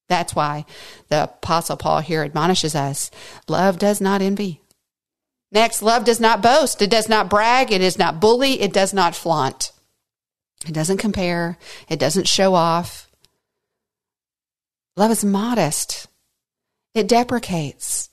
That's 0.10 0.36
why 0.36 0.66
the 1.10 1.24
apostle 1.24 1.78
Paul 1.78 2.00
here 2.02 2.24
admonishes 2.24 2.76
us. 2.76 3.10
Love 3.48 3.80
does 3.80 4.02
not 4.02 4.22
envy. 4.22 4.62
Next, 5.52 5.82
love 5.82 6.04
does 6.04 6.20
not 6.20 6.42
boast. 6.42 6.82
It 6.82 6.90
does 6.90 7.08
not 7.08 7.30
brag. 7.30 7.72
It 7.72 7.82
is 7.82 7.98
not 7.98 8.20
bully. 8.20 8.60
It 8.62 8.74
does 8.74 8.94
not 8.94 9.16
flaunt. 9.16 9.72
It 10.68 10.74
doesn't 10.74 10.98
compare. 10.98 11.58
It 11.88 12.00
doesn't 12.00 12.28
show 12.28 12.54
off. 12.54 13.07
Love 14.98 15.12
is 15.12 15.24
modest. 15.24 16.08
It 16.96 17.08
deprecates, 17.08 18.10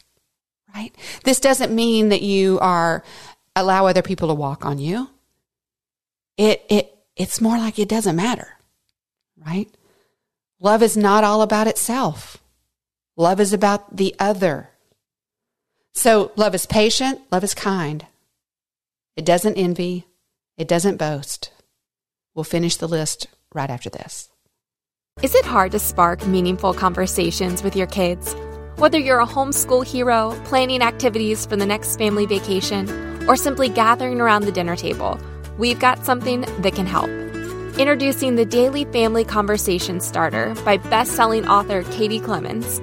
right? 0.74 0.94
This 1.24 1.40
doesn't 1.40 1.74
mean 1.74 2.10
that 2.10 2.20
you 2.20 2.60
are 2.60 3.02
allow 3.56 3.86
other 3.86 4.02
people 4.02 4.28
to 4.28 4.34
walk 4.34 4.66
on 4.66 4.78
you. 4.78 5.08
It 6.36 6.64
it 6.68 6.94
it's 7.16 7.40
more 7.40 7.56
like 7.56 7.78
it 7.78 7.88
doesn't 7.88 8.14
matter, 8.14 8.58
right? 9.44 9.68
Love 10.60 10.82
is 10.82 10.96
not 10.96 11.24
all 11.24 11.40
about 11.40 11.66
itself. 11.66 12.38
Love 13.16 13.40
is 13.40 13.52
about 13.52 13.96
the 13.96 14.14
other. 14.18 14.68
So 15.94 16.32
love 16.36 16.54
is 16.54 16.66
patient, 16.66 17.20
love 17.30 17.44
is 17.44 17.54
kind. 17.54 18.04
It 19.16 19.24
doesn't 19.24 19.56
envy, 19.56 20.06
it 20.58 20.68
doesn't 20.68 20.98
boast. 20.98 21.50
We'll 22.34 22.44
finish 22.44 22.76
the 22.76 22.88
list 22.88 23.28
right 23.54 23.70
after 23.70 23.88
this. 23.88 24.28
Is 25.22 25.34
it 25.34 25.46
hard 25.46 25.72
to 25.72 25.78
spark 25.78 26.26
meaningful 26.26 26.74
conversations 26.74 27.62
with 27.62 27.74
your 27.74 27.86
kids? 27.86 28.34
Whether 28.76 28.98
you're 28.98 29.20
a 29.20 29.26
homeschool 29.26 29.86
hero, 29.86 30.38
planning 30.44 30.82
activities 30.82 31.46
for 31.46 31.56
the 31.56 31.64
next 31.64 31.96
family 31.96 32.26
vacation, 32.26 32.90
or 33.26 33.34
simply 33.34 33.70
gathering 33.70 34.20
around 34.20 34.42
the 34.44 34.52
dinner 34.52 34.76
table, 34.76 35.18
we've 35.56 35.80
got 35.80 36.04
something 36.04 36.42
that 36.42 36.74
can 36.74 36.84
help. 36.84 37.08
Introducing 37.78 38.36
the 38.36 38.44
Daily 38.44 38.84
Family 38.84 39.24
Conversation 39.24 39.98
Starter 39.98 40.54
by 40.62 40.76
best-selling 40.76 41.48
author 41.48 41.84
Katie 41.84 42.20
Clemons. 42.20 42.82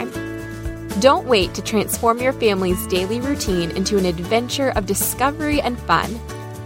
Don't 1.01 1.25
wait 1.25 1.55
to 1.55 1.63
transform 1.63 2.19
your 2.19 2.31
family's 2.31 2.85
daily 2.85 3.19
routine 3.21 3.71
into 3.71 3.97
an 3.97 4.05
adventure 4.05 4.69
of 4.75 4.85
discovery 4.85 5.59
and 5.59 5.79
fun. 5.79 6.19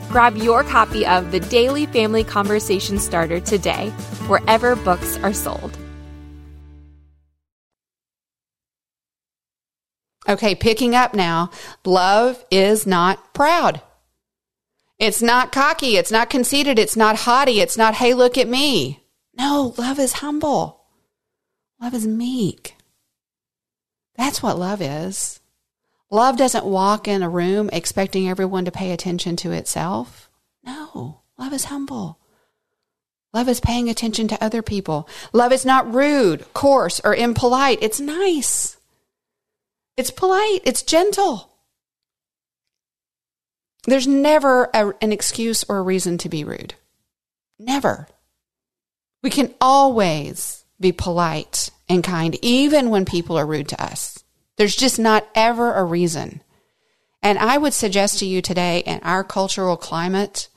Grab 0.10 0.36
your 0.36 0.62
copy 0.66 1.06
of 1.06 1.32
the 1.32 1.40
Daily 1.40 1.86
Family 1.86 2.26
Conversation 2.26 3.00
Starter 3.00 3.40
today, 3.40 3.92
wherever 4.28 4.76
books 4.76 5.18
are 5.20 5.32
sold. 5.32 5.78
Okay, 10.28 10.54
picking 10.54 10.96
up 10.96 11.14
now. 11.14 11.50
Love 11.86 12.44
is 12.52 12.86
not 12.86 13.34
proud. 13.34 13.82
It's 15.00 15.22
not 15.22 15.54
cocky. 15.54 15.96
It's 15.96 16.12
not 16.12 16.30
conceited. 16.30 16.78
It's 16.78 16.98
not 16.98 17.16
haughty. 17.16 17.62
It's 17.62 17.78
not, 17.78 17.96
hey, 17.96 18.14
look 18.14 18.38
at 18.38 18.50
me. 18.50 19.02
No, 19.38 19.74
love 19.78 19.98
is 19.98 20.12
humble. 20.12 20.82
Love 21.80 21.94
is 21.94 22.06
meek. 22.06 22.75
That's 24.18 24.42
what 24.42 24.60
love 24.60 24.82
is. 24.82 25.40
Love 26.10 26.38
doesn't 26.38 26.66
walk 26.66 27.08
in 27.08 27.24
a 27.24 27.30
room 27.30 27.70
expecting 27.74 28.30
everyone 28.30 28.66
to 28.66 28.72
pay 28.72 28.92
attention 28.92 29.36
to 29.38 29.52
itself. 29.52 30.30
No, 30.64 31.22
love 31.38 31.54
is 31.54 31.66
humble. 31.66 32.20
Love 33.34 33.50
is 33.50 33.60
paying 33.60 33.90
attention 33.90 34.30
to 34.30 34.42
other 34.42 34.62
people. 34.62 35.10
Love 35.34 35.52
is 35.52 35.66
not 35.66 35.94
rude, 35.94 36.46
coarse, 36.54 37.02
or 37.04 37.14
impolite. 37.14 37.80
It's 37.82 38.00
nice. 38.00 38.78
It's 39.98 40.12
polite. 40.12 40.62
It's 40.64 40.84
gentle. 40.84 41.50
There's 43.84 44.08
never 44.08 44.70
a, 44.74 44.94
an 45.02 45.12
excuse 45.12 45.66
or 45.68 45.78
a 45.78 45.84
reason 45.84 46.18
to 46.20 46.30
be 46.30 46.44
rude. 46.44 46.76
Never. 47.60 48.08
We 49.22 49.30
can 49.30 49.54
always 49.60 50.64
be 50.80 50.92
polite 50.92 51.72
and 51.88 52.04
kind, 52.04 52.38
even 52.42 52.90
when 52.90 53.06
people 53.06 53.38
are 53.38 53.46
rude 53.46 53.70
to 53.70 53.84
us. 53.84 54.24
There's 54.58 54.76
just 54.76 55.00
not 55.00 55.28
ever 55.36 55.74
a 55.74 55.84
reason. 55.84 56.42
And 57.22 57.38
I 57.40 57.58
would 57.58 57.74
suggest 57.74 58.20
to 58.20 58.26
you 58.26 58.42
today, 58.42 58.80
in 58.80 59.00
our 59.02 59.24
cultural 59.24 59.78
climate, 59.78 60.48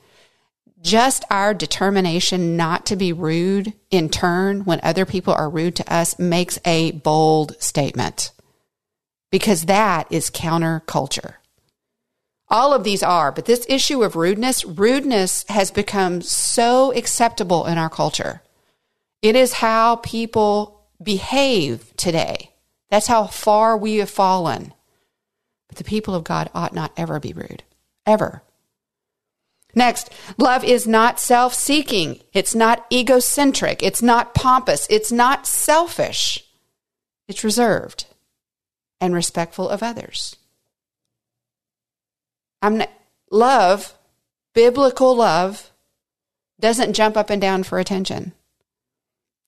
just 0.80 1.24
our 1.30 1.54
determination 1.54 2.56
not 2.56 2.86
to 2.86 2.96
be 2.96 3.12
rude 3.12 3.72
in 3.90 4.08
turn 4.08 4.64
when 4.64 4.80
other 4.82 5.04
people 5.04 5.34
are 5.34 5.50
rude 5.50 5.76
to 5.76 5.92
us 5.92 6.18
makes 6.18 6.58
a 6.64 6.92
bold 6.92 7.60
statement 7.60 8.32
because 9.30 9.66
that 9.66 10.06
is 10.10 10.30
counterculture. 10.30 11.34
All 12.50 12.72
of 12.72 12.84
these 12.84 13.02
are, 13.02 13.30
but 13.30 13.44
this 13.44 13.66
issue 13.68 14.02
of 14.02 14.16
rudeness, 14.16 14.64
rudeness 14.64 15.44
has 15.48 15.70
become 15.70 16.22
so 16.22 16.92
acceptable 16.94 17.66
in 17.66 17.76
our 17.76 17.90
culture. 17.90 18.42
It 19.20 19.36
is 19.36 19.54
how 19.54 19.96
people 19.96 20.77
behave 21.02 21.94
today. 21.96 22.52
That's 22.90 23.06
how 23.06 23.26
far 23.26 23.76
we 23.76 23.96
have 23.96 24.10
fallen. 24.10 24.72
But 25.68 25.76
the 25.78 25.84
people 25.84 26.14
of 26.14 26.24
God 26.24 26.50
ought 26.54 26.74
not 26.74 26.92
ever 26.96 27.20
be 27.20 27.32
rude. 27.32 27.62
Ever. 28.06 28.42
Next, 29.74 30.10
love 30.38 30.64
is 30.64 30.86
not 30.86 31.20
self 31.20 31.54
seeking. 31.54 32.20
It's 32.32 32.54
not 32.54 32.86
egocentric. 32.92 33.82
It's 33.82 34.02
not 34.02 34.34
pompous. 34.34 34.86
It's 34.90 35.12
not 35.12 35.46
selfish. 35.46 36.44
It's 37.28 37.44
reserved 37.44 38.06
and 39.00 39.14
respectful 39.14 39.68
of 39.68 39.82
others. 39.82 40.36
I'm 42.62 42.78
not, 42.78 42.90
love, 43.30 43.94
biblical 44.54 45.14
love, 45.14 45.70
doesn't 46.58 46.94
jump 46.94 47.16
up 47.16 47.30
and 47.30 47.40
down 47.40 47.62
for 47.62 47.78
attention. 47.78 48.32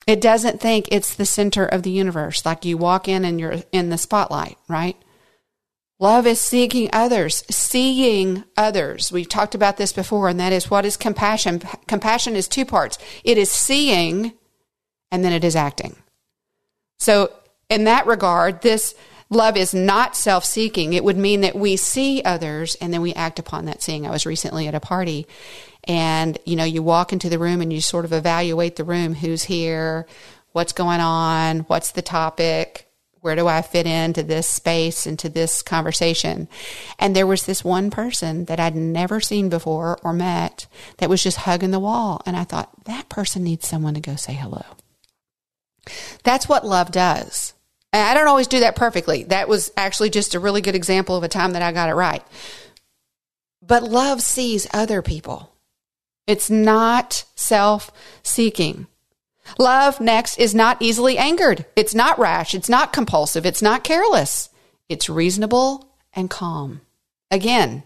It 0.07 0.21
doesn't 0.21 0.61
think 0.61 0.89
it's 0.91 1.15
the 1.15 1.27
center 1.27 1.65
of 1.65 1.83
the 1.83 1.91
universe, 1.91 2.45
like 2.45 2.65
you 2.65 2.77
walk 2.77 3.07
in 3.07 3.25
and 3.25 3.39
you're 3.39 3.63
in 3.71 3.91
the 3.91 3.99
spotlight, 3.99 4.57
right? 4.69 4.97
Love 5.99 6.27
is 6.27 6.41
seeking 6.41 6.89
others, 6.95 7.45
seeing 7.51 8.45
others. 8.57 9.13
We've 9.13 9.29
talked 9.29 9.55
about 9.55 9.77
this 9.77 9.93
before, 9.93 10.29
and 10.29 10.41
that 10.41 10.53
is 10.53 10.71
what 10.71 10.87
is 10.87 10.97
compassion? 10.97 11.61
Compassion 11.87 12.35
is 12.35 12.49
two 12.49 12.65
parts 12.65 12.99
it 13.23 13.37
is 13.37 13.51
seeing, 13.51 14.33
and 15.13 15.23
then 15.23 15.33
it 15.33 15.45
is 15.45 15.55
acting. 15.55 15.97
So, 16.99 17.33
in 17.69 17.85
that 17.85 18.07
regard, 18.07 18.63
this 18.63 18.95
love 19.29 19.59
is 19.59 19.75
not 19.75 20.17
self 20.17 20.45
seeking. 20.45 20.95
It 20.95 21.05
would 21.05 21.19
mean 21.19 21.43
that 21.43 21.55
we 21.55 21.77
see 21.77 22.23
others 22.23 22.77
and 22.77 22.93
then 22.93 23.03
we 23.03 23.13
act 23.15 23.39
upon 23.39 23.67
that 23.67 23.83
seeing. 23.83 24.07
I 24.07 24.11
was 24.11 24.27
recently 24.27 24.67
at 24.69 24.75
a 24.75 24.81
party 24.81 25.27
and, 25.85 26.39
you 26.45 26.57
know, 26.57 26.65
you 26.65 26.83
walk 26.83 27.13
into 27.13 27.29
the 27.29 27.39
room 27.39 27.61
and 27.61 27.73
you 27.73 27.81
sort 27.81 28.05
of 28.05 28.13
evaluate 28.13 28.77
the 28.77 28.85
room 28.85 29.15
who's 29.15 29.45
here, 29.45 30.07
what's 30.53 30.73
going 30.73 31.01
on, 31.01 31.61
what's 31.61 31.93
the 31.93 32.03
topic, 32.03 32.91
where 33.21 33.37
do 33.37 33.47
I 33.47 33.63
fit 33.63 33.87
into 33.87 34.23
this 34.23 34.47
space, 34.47 35.07
into 35.07 35.29
this 35.29 35.63
conversation? 35.63 36.49
And 36.99 37.15
there 37.15 37.27
was 37.27 37.45
this 37.45 37.63
one 37.63 37.91
person 37.91 38.47
that 38.47 38.59
I'd 38.59 38.75
never 38.75 39.21
seen 39.21 39.49
before 39.49 39.99
or 40.03 40.13
met 40.13 40.67
that 40.99 41.11
was 41.11 41.23
just 41.23 41.39
hugging 41.39 41.71
the 41.71 41.79
wall. 41.79 42.23
And 42.25 42.37
I 42.37 42.45
thought, 42.45 42.85
that 42.85 43.09
person 43.09 43.45
needs 43.45 43.67
someone 43.67 43.95
to 43.95 44.01
go 44.01 44.17
say 44.17 44.33
hello. 44.33 44.65
That's 46.25 46.49
what 46.49 46.67
love 46.67 46.91
does. 46.91 47.55
And 47.93 48.03
I 48.03 48.15
don't 48.15 48.29
always 48.29 48.47
do 48.47 48.61
that 48.61 48.77
perfectly. 48.77 49.25
That 49.25 49.49
was 49.49 49.73
actually 49.77 50.11
just 50.11 50.35
a 50.35 50.41
really 50.41 50.61
good 50.61 50.77
example 50.77 51.17
of 51.17 51.25
a 51.25 51.29
time 51.29 51.53
that 51.53 51.63
I 51.63 51.73
got 51.73 51.91
it 51.91 51.95
right. 51.95 52.25
But 53.61 53.83
love 53.83 54.23
sees 54.23 54.67
other 54.73 55.03
people. 55.03 55.53
It's 56.31 56.49
not 56.49 57.25
self 57.35 57.91
seeking. 58.23 58.87
Love, 59.59 60.01
next, 60.01 60.39
is 60.39 60.55
not 60.55 60.81
easily 60.81 61.19
angered. 61.19 61.67
It's 61.75 61.93
not 61.93 62.21
rash. 62.21 62.55
It's 62.55 62.69
not 62.69 62.93
compulsive. 62.93 63.45
It's 63.45 63.61
not 63.61 63.83
careless. 63.83 64.49
It's 64.89 65.11
reasonable 65.11 65.93
and 66.13 66.31
calm. 66.31 66.83
Again, 67.33 67.83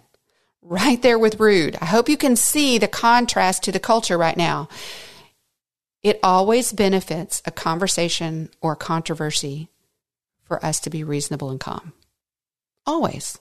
right 0.61 1.01
there 1.01 1.19
with 1.19 1.41
rude. 1.41 1.79
I 1.81 1.87
hope 1.87 2.11
you 2.11 2.19
can 2.19 2.37
see 2.37 2.77
the 2.77 2.87
contrast 2.87 3.63
to 3.63 3.73
the 3.73 3.81
culture 3.81 4.19
right 4.19 4.37
now. 4.37 4.69
It 6.03 6.21
always 6.23 6.71
benefits 6.71 7.41
a 7.47 7.51
conversation 7.51 8.51
or 8.61 8.77
controversy 8.77 9.71
for 10.43 10.63
us 10.63 10.81
to 10.81 10.91
be 10.91 11.03
reasonable 11.03 11.49
and 11.49 11.59
calm. 11.61 11.95
Always. 12.85 13.39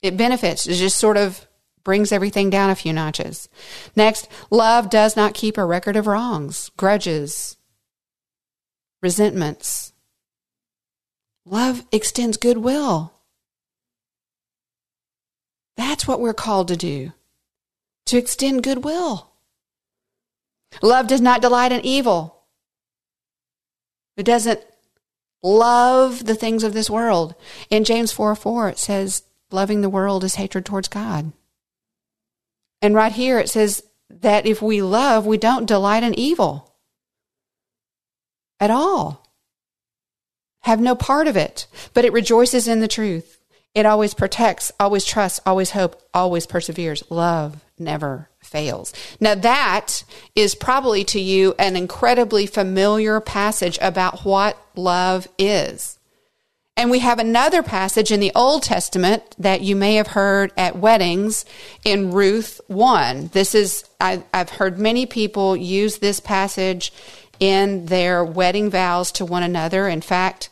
It 0.00 0.16
benefits. 0.16 0.66
It 0.66 0.76
just 0.76 0.96
sort 0.96 1.18
of 1.18 1.46
brings 1.84 2.12
everything 2.12 2.50
down 2.50 2.70
a 2.70 2.74
few 2.74 2.92
notches. 2.92 3.48
Next, 3.96 4.28
love 4.50 4.90
does 4.90 5.16
not 5.16 5.34
keep 5.34 5.58
a 5.58 5.64
record 5.64 5.96
of 5.96 6.06
wrongs, 6.06 6.70
grudges, 6.76 7.56
resentments. 9.02 9.92
Love 11.44 11.84
extends 11.90 12.36
goodwill. 12.36 13.12
That's 15.76 16.06
what 16.06 16.20
we're 16.20 16.34
called 16.34 16.68
to 16.68 16.76
do 16.76 17.12
to 18.06 18.18
extend 18.18 18.62
goodwill. 18.62 19.32
Love 20.82 21.06
does 21.06 21.20
not 21.20 21.40
delight 21.40 21.72
in 21.72 21.84
evil. 21.84 22.44
It 24.16 24.24
doesn't 24.24 24.60
love 25.42 26.26
the 26.26 26.34
things 26.34 26.64
of 26.64 26.72
this 26.72 26.90
world. 26.90 27.34
In 27.70 27.84
James 27.84 28.12
4 28.12 28.34
4, 28.34 28.68
it 28.70 28.78
says, 28.78 29.22
loving 29.50 29.80
the 29.80 29.90
world 29.90 30.24
is 30.24 30.36
hatred 30.36 30.64
towards 30.64 30.88
God. 30.88 31.32
And 32.82 32.94
right 32.94 33.12
here 33.12 33.38
it 33.38 33.48
says 33.48 33.82
that 34.10 34.44
if 34.44 34.60
we 34.60 34.82
love, 34.82 35.24
we 35.24 35.38
don't 35.38 35.66
delight 35.66 36.02
in 36.02 36.18
evil 36.18 36.74
at 38.60 38.70
all. 38.70 39.26
Have 40.62 40.80
no 40.80 40.94
part 40.94 41.26
of 41.26 41.36
it, 41.36 41.66
but 41.94 42.04
it 42.04 42.12
rejoices 42.12 42.68
in 42.68 42.80
the 42.80 42.88
truth. 42.88 43.40
It 43.74 43.86
always 43.86 44.12
protects, 44.12 44.70
always 44.78 45.04
trusts, 45.04 45.40
always 45.46 45.70
hope, 45.70 46.00
always 46.12 46.46
perseveres. 46.46 47.02
Love 47.08 47.56
never 47.78 48.28
fails. 48.40 48.92
Now 49.18 49.34
that 49.34 50.04
is 50.36 50.54
probably 50.54 51.04
to 51.04 51.20
you 51.20 51.54
an 51.58 51.74
incredibly 51.74 52.46
familiar 52.46 53.20
passage 53.20 53.78
about 53.80 54.24
what 54.24 54.58
love 54.76 55.26
is. 55.38 55.98
And 56.76 56.90
we 56.90 57.00
have 57.00 57.18
another 57.18 57.62
passage 57.62 58.10
in 58.10 58.20
the 58.20 58.32
Old 58.34 58.62
Testament 58.62 59.22
that 59.38 59.60
you 59.60 59.76
may 59.76 59.96
have 59.96 60.08
heard 60.08 60.52
at 60.56 60.78
weddings 60.78 61.44
in 61.84 62.12
Ruth 62.12 62.62
1. 62.66 63.28
This 63.34 63.54
is, 63.54 63.84
I, 64.00 64.24
have 64.32 64.48
heard 64.48 64.78
many 64.78 65.04
people 65.04 65.54
use 65.54 65.98
this 65.98 66.18
passage 66.18 66.90
in 67.38 67.86
their 67.86 68.24
wedding 68.24 68.70
vows 68.70 69.12
to 69.12 69.24
one 69.26 69.42
another. 69.42 69.86
In 69.86 70.00
fact, 70.00 70.48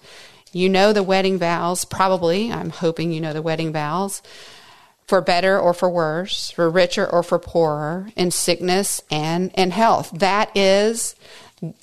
you 0.52 0.68
know 0.68 0.92
the 0.92 1.02
wedding 1.02 1.38
vows, 1.38 1.87
probably. 1.87 2.52
I'm 2.52 2.70
hoping 2.70 3.12
you 3.12 3.20
know 3.20 3.33
the 3.33 3.40
wedding 3.40 3.72
vows 3.72 4.20
for 5.06 5.22
better 5.22 5.59
or 5.59 5.72
for 5.72 5.88
worse, 5.88 6.50
for 6.50 6.68
richer 6.68 7.04
or 7.04 7.22
for 7.22 7.38
poorer, 7.38 8.11
in 8.14 8.30
sickness 8.30 9.02
and 9.11 9.50
in 9.54 9.70
health. 9.70 10.11
That 10.12 10.56
is 10.56 11.16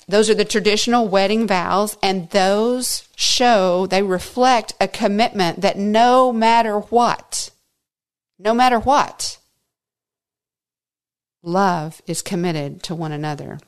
those 0.08 0.28
are 0.28 0.34
the 0.34 0.44
traditional 0.44 1.06
wedding 1.06 1.46
vows, 1.46 1.96
and 2.02 2.30
those 2.30 3.08
show, 3.16 3.86
they 3.86 4.02
reflect 4.02 4.74
a 4.80 4.88
commitment 4.88 5.60
that 5.60 5.78
no 5.78 6.32
matter 6.32 6.80
what, 6.80 7.50
no 8.38 8.54
matter 8.54 8.78
what, 8.78 9.38
love 11.42 12.02
is 12.06 12.22
committed 12.22 12.82
to 12.84 12.94
one 12.94 13.12
another. 13.12 13.60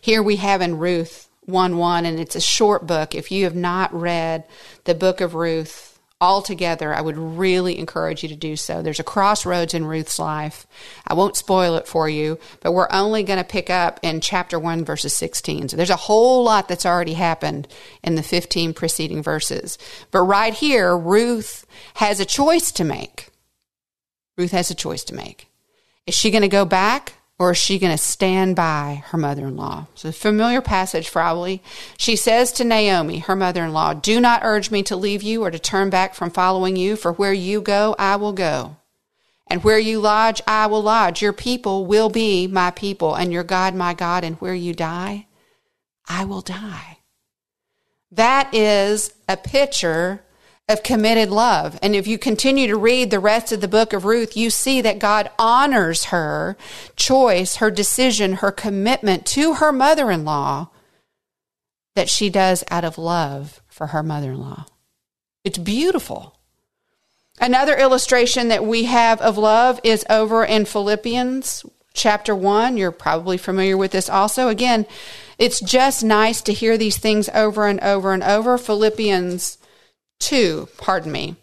Here 0.00 0.22
we 0.22 0.36
have 0.36 0.60
in 0.60 0.78
Ruth 0.78 1.28
1 1.46 1.76
1, 1.76 2.06
and 2.06 2.20
it's 2.20 2.36
a 2.36 2.40
short 2.40 2.86
book. 2.86 3.14
If 3.14 3.32
you 3.32 3.44
have 3.44 3.56
not 3.56 3.92
read 3.94 4.44
the 4.84 4.94
book 4.94 5.20
of 5.20 5.34
Ruth, 5.34 5.91
altogether, 6.22 6.94
I 6.94 7.00
would 7.00 7.18
really 7.18 7.78
encourage 7.78 8.22
you 8.22 8.28
to 8.28 8.36
do 8.36 8.54
so. 8.54 8.80
There's 8.80 9.00
a 9.00 9.04
crossroads 9.04 9.74
in 9.74 9.84
Ruth's 9.84 10.20
life. 10.20 10.68
I 11.04 11.14
won't 11.14 11.36
spoil 11.36 11.74
it 11.76 11.88
for 11.88 12.08
you, 12.08 12.38
but 12.60 12.72
we're 12.72 12.86
only 12.92 13.24
going 13.24 13.40
to 13.40 13.44
pick 13.44 13.68
up 13.68 13.98
in 14.02 14.20
chapter 14.20 14.56
1, 14.56 14.84
verses 14.84 15.12
16. 15.14 15.70
So 15.70 15.76
there's 15.76 15.90
a 15.90 15.96
whole 15.96 16.44
lot 16.44 16.68
that's 16.68 16.86
already 16.86 17.14
happened 17.14 17.66
in 18.04 18.14
the 18.14 18.22
15 18.22 18.72
preceding 18.72 19.20
verses. 19.20 19.78
But 20.12 20.22
right 20.22 20.54
here, 20.54 20.96
Ruth 20.96 21.66
has 21.94 22.20
a 22.20 22.24
choice 22.24 22.70
to 22.72 22.84
make. 22.84 23.30
Ruth 24.38 24.52
has 24.52 24.70
a 24.70 24.76
choice 24.76 25.02
to 25.04 25.14
make. 25.16 25.48
Is 26.06 26.14
she 26.14 26.30
going 26.30 26.42
to 26.42 26.48
go 26.48 26.64
back 26.64 27.14
or 27.42 27.50
is 27.50 27.58
she 27.58 27.80
going 27.80 27.90
to 27.90 27.98
stand 27.98 28.54
by 28.54 29.02
her 29.06 29.18
mother 29.18 29.48
in 29.48 29.56
law? 29.56 29.88
It's 29.94 30.04
a 30.04 30.12
familiar 30.12 30.60
passage, 30.60 31.10
probably. 31.10 31.60
She 31.98 32.14
says 32.14 32.52
to 32.52 32.62
Naomi, 32.62 33.18
her 33.18 33.34
mother 33.34 33.64
in 33.64 33.72
law, 33.72 33.94
Do 33.94 34.20
not 34.20 34.44
urge 34.44 34.70
me 34.70 34.84
to 34.84 34.94
leave 34.94 35.24
you 35.24 35.42
or 35.42 35.50
to 35.50 35.58
turn 35.58 35.90
back 35.90 36.14
from 36.14 36.30
following 36.30 36.76
you, 36.76 36.94
for 36.94 37.12
where 37.12 37.32
you 37.32 37.60
go, 37.60 37.96
I 37.98 38.14
will 38.14 38.32
go, 38.32 38.76
And 39.48 39.64
where 39.64 39.80
you 39.80 39.98
lodge, 39.98 40.40
I 40.46 40.68
will 40.68 40.84
lodge. 40.84 41.20
Your 41.20 41.32
people 41.32 41.84
will 41.84 42.08
be 42.08 42.46
my 42.46 42.70
people, 42.70 43.16
and 43.16 43.32
your 43.32 43.42
God, 43.42 43.74
my 43.74 43.92
God. 43.92 44.22
And 44.22 44.36
where 44.36 44.54
you 44.54 44.72
die, 44.72 45.26
I 46.08 46.24
will 46.24 46.42
die. 46.42 46.98
That 48.12 48.54
is 48.54 49.14
a 49.28 49.36
picture 49.36 50.22
of 50.72 50.82
committed 50.82 51.30
love. 51.30 51.78
And 51.82 51.94
if 51.94 52.06
you 52.06 52.18
continue 52.18 52.66
to 52.66 52.76
read 52.76 53.10
the 53.10 53.20
rest 53.20 53.52
of 53.52 53.60
the 53.60 53.68
book 53.68 53.92
of 53.92 54.04
Ruth, 54.04 54.36
you 54.36 54.50
see 54.50 54.80
that 54.80 54.98
God 54.98 55.30
honors 55.38 56.04
her 56.06 56.56
choice, 56.96 57.56
her 57.56 57.70
decision, 57.70 58.34
her 58.34 58.50
commitment 58.50 59.26
to 59.26 59.54
her 59.54 59.70
mother 59.72 60.10
in 60.10 60.24
law 60.24 60.70
that 61.94 62.08
she 62.08 62.30
does 62.30 62.64
out 62.70 62.84
of 62.84 62.98
love 62.98 63.60
for 63.68 63.88
her 63.88 64.02
mother 64.02 64.32
in 64.32 64.40
law. 64.40 64.66
It's 65.44 65.58
beautiful. 65.58 66.36
Another 67.40 67.76
illustration 67.76 68.48
that 68.48 68.64
we 68.64 68.84
have 68.84 69.20
of 69.20 69.36
love 69.36 69.80
is 69.82 70.04
over 70.08 70.44
in 70.44 70.64
Philippians 70.64 71.64
chapter 71.94 72.34
1. 72.34 72.76
You're 72.76 72.92
probably 72.92 73.36
familiar 73.36 73.76
with 73.76 73.92
this 73.92 74.08
also. 74.08 74.48
Again, 74.48 74.86
it's 75.38 75.60
just 75.60 76.04
nice 76.04 76.40
to 76.42 76.52
hear 76.52 76.78
these 76.78 76.98
things 76.98 77.28
over 77.34 77.66
and 77.66 77.80
over 77.80 78.12
and 78.12 78.22
over. 78.22 78.58
Philippians 78.58 79.58
2, 80.22 80.68
pardon 80.78 81.12
me. 81.12 81.36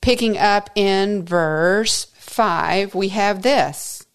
Picking 0.00 0.36
up 0.38 0.70
in 0.74 1.24
verse 1.24 2.06
5, 2.16 2.94
we 2.94 3.08
have 3.08 3.42
this. 3.42 4.06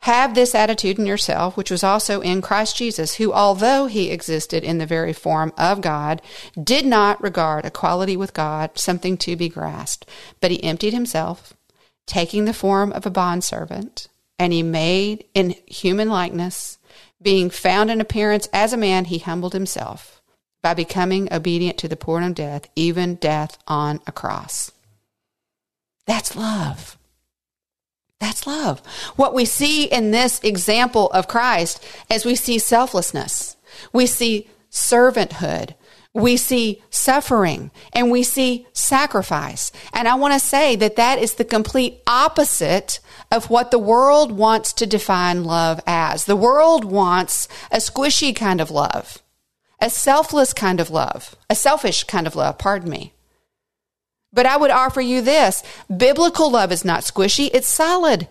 Have 0.00 0.34
this 0.34 0.54
attitude 0.54 0.98
in 0.98 1.06
yourself, 1.06 1.56
which 1.56 1.70
was 1.70 1.84
also 1.84 2.20
in 2.20 2.42
Christ 2.42 2.76
Jesus, 2.76 3.16
who, 3.16 3.32
although 3.32 3.86
he 3.86 4.10
existed 4.10 4.64
in 4.64 4.78
the 4.78 4.86
very 4.86 5.12
form 5.12 5.52
of 5.56 5.80
God, 5.80 6.22
did 6.62 6.84
not 6.84 7.22
regard 7.22 7.64
equality 7.64 8.16
with 8.16 8.34
God 8.34 8.78
something 8.78 9.16
to 9.18 9.36
be 9.36 9.48
grasped, 9.48 10.08
but 10.40 10.50
he 10.50 10.62
emptied 10.64 10.94
himself, 10.94 11.54
taking 12.06 12.46
the 12.46 12.54
form 12.54 12.92
of 12.92 13.06
a 13.06 13.10
bondservant, 13.10 14.08
and 14.38 14.52
he 14.52 14.62
made 14.62 15.24
in 15.34 15.54
human 15.66 16.08
likeness, 16.08 16.78
being 17.22 17.50
found 17.50 17.90
in 17.90 18.00
appearance 18.00 18.48
as 18.52 18.72
a 18.72 18.78
man, 18.78 19.04
he 19.04 19.18
humbled 19.18 19.52
himself 19.52 20.19
by 20.62 20.74
becoming 20.74 21.32
obedient 21.32 21.78
to 21.78 21.88
the 21.88 21.96
point 21.96 22.24
of 22.24 22.34
death, 22.34 22.68
even 22.76 23.14
death 23.16 23.58
on 23.66 24.00
a 24.06 24.12
cross. 24.12 24.72
That's 26.06 26.36
love. 26.36 26.98
That's 28.18 28.46
love. 28.46 28.80
What 29.16 29.34
we 29.34 29.44
see 29.46 29.84
in 29.84 30.10
this 30.10 30.40
example 30.40 31.10
of 31.12 31.28
Christ 31.28 31.84
is 32.10 32.24
we 32.24 32.34
see 32.34 32.58
selflessness. 32.58 33.56
We 33.92 34.06
see 34.06 34.48
servanthood. 34.70 35.74
We 36.12 36.36
see 36.36 36.82
suffering 36.90 37.70
and 37.92 38.10
we 38.10 38.24
see 38.24 38.66
sacrifice. 38.72 39.70
And 39.92 40.08
I 40.08 40.16
want 40.16 40.34
to 40.34 40.40
say 40.40 40.74
that 40.76 40.96
that 40.96 41.20
is 41.20 41.34
the 41.34 41.44
complete 41.44 42.02
opposite 42.06 42.98
of 43.30 43.48
what 43.48 43.70
the 43.70 43.78
world 43.78 44.32
wants 44.32 44.72
to 44.74 44.86
define 44.86 45.44
love 45.44 45.80
as. 45.86 46.24
The 46.24 46.36
world 46.36 46.84
wants 46.84 47.46
a 47.70 47.76
squishy 47.76 48.34
kind 48.34 48.60
of 48.60 48.72
love, 48.72 49.22
a 49.80 49.90
selfless 49.90 50.52
kind 50.52 50.80
of 50.80 50.90
love, 50.90 51.36
a 51.48 51.54
selfish 51.54 52.04
kind 52.04 52.26
of 52.26 52.36
love, 52.36 52.58
pardon 52.58 52.90
me. 52.90 53.14
But 54.32 54.46
I 54.46 54.56
would 54.56 54.70
offer 54.70 55.00
you 55.00 55.22
this 55.22 55.62
biblical 55.94 56.50
love 56.50 56.70
is 56.70 56.84
not 56.84 57.02
squishy, 57.02 57.50
it's 57.52 57.68
solid. 57.68 58.28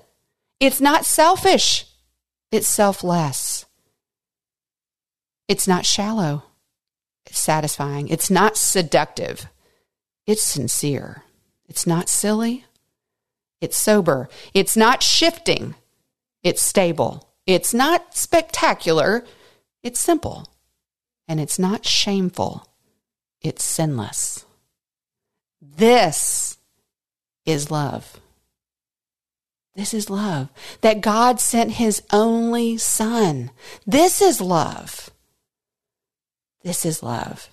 It's 0.60 0.82
not 0.82 1.06
selfish, 1.06 1.86
it's 2.52 2.68
selfless. 2.68 3.66
It's 5.48 5.68
not 5.68 5.86
shallow, 5.86 6.44
it's 7.26 7.40
satisfying. 7.40 8.08
It's 8.08 8.30
not 8.30 8.58
seductive, 8.58 9.48
it's 10.28 10.44
sincere. 10.44 11.24
It's 11.68 11.86
not 11.86 12.10
silly, 12.10 12.66
it's 13.62 13.78
sober. 13.78 14.28
It's 14.54 14.76
not 14.76 15.04
shifting, 15.04 15.76
it's 16.44 16.62
stable. 16.62 17.30
It's 17.46 17.74
not 17.74 18.16
spectacular, 18.16 19.24
it's 19.84 20.00
simple. 20.00 20.48
And 21.30 21.40
it's 21.40 21.60
not 21.60 21.86
shameful, 21.86 22.68
it's 23.40 23.64
sinless. 23.64 24.46
This 25.62 26.58
is 27.46 27.70
love. 27.70 28.20
This 29.76 29.94
is 29.94 30.10
love. 30.10 30.50
That 30.82 31.02
God 31.02 31.40
sent 31.40 31.74
his 31.74 32.02
only 32.12 32.78
son. 32.78 33.52
This 33.86 34.22
is 34.22 34.42
love. 34.42 35.12
This 36.64 36.86
is 36.86 37.04
love. 37.04 37.50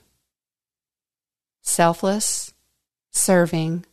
Selfless, 1.61 2.55
serving, 3.11 3.85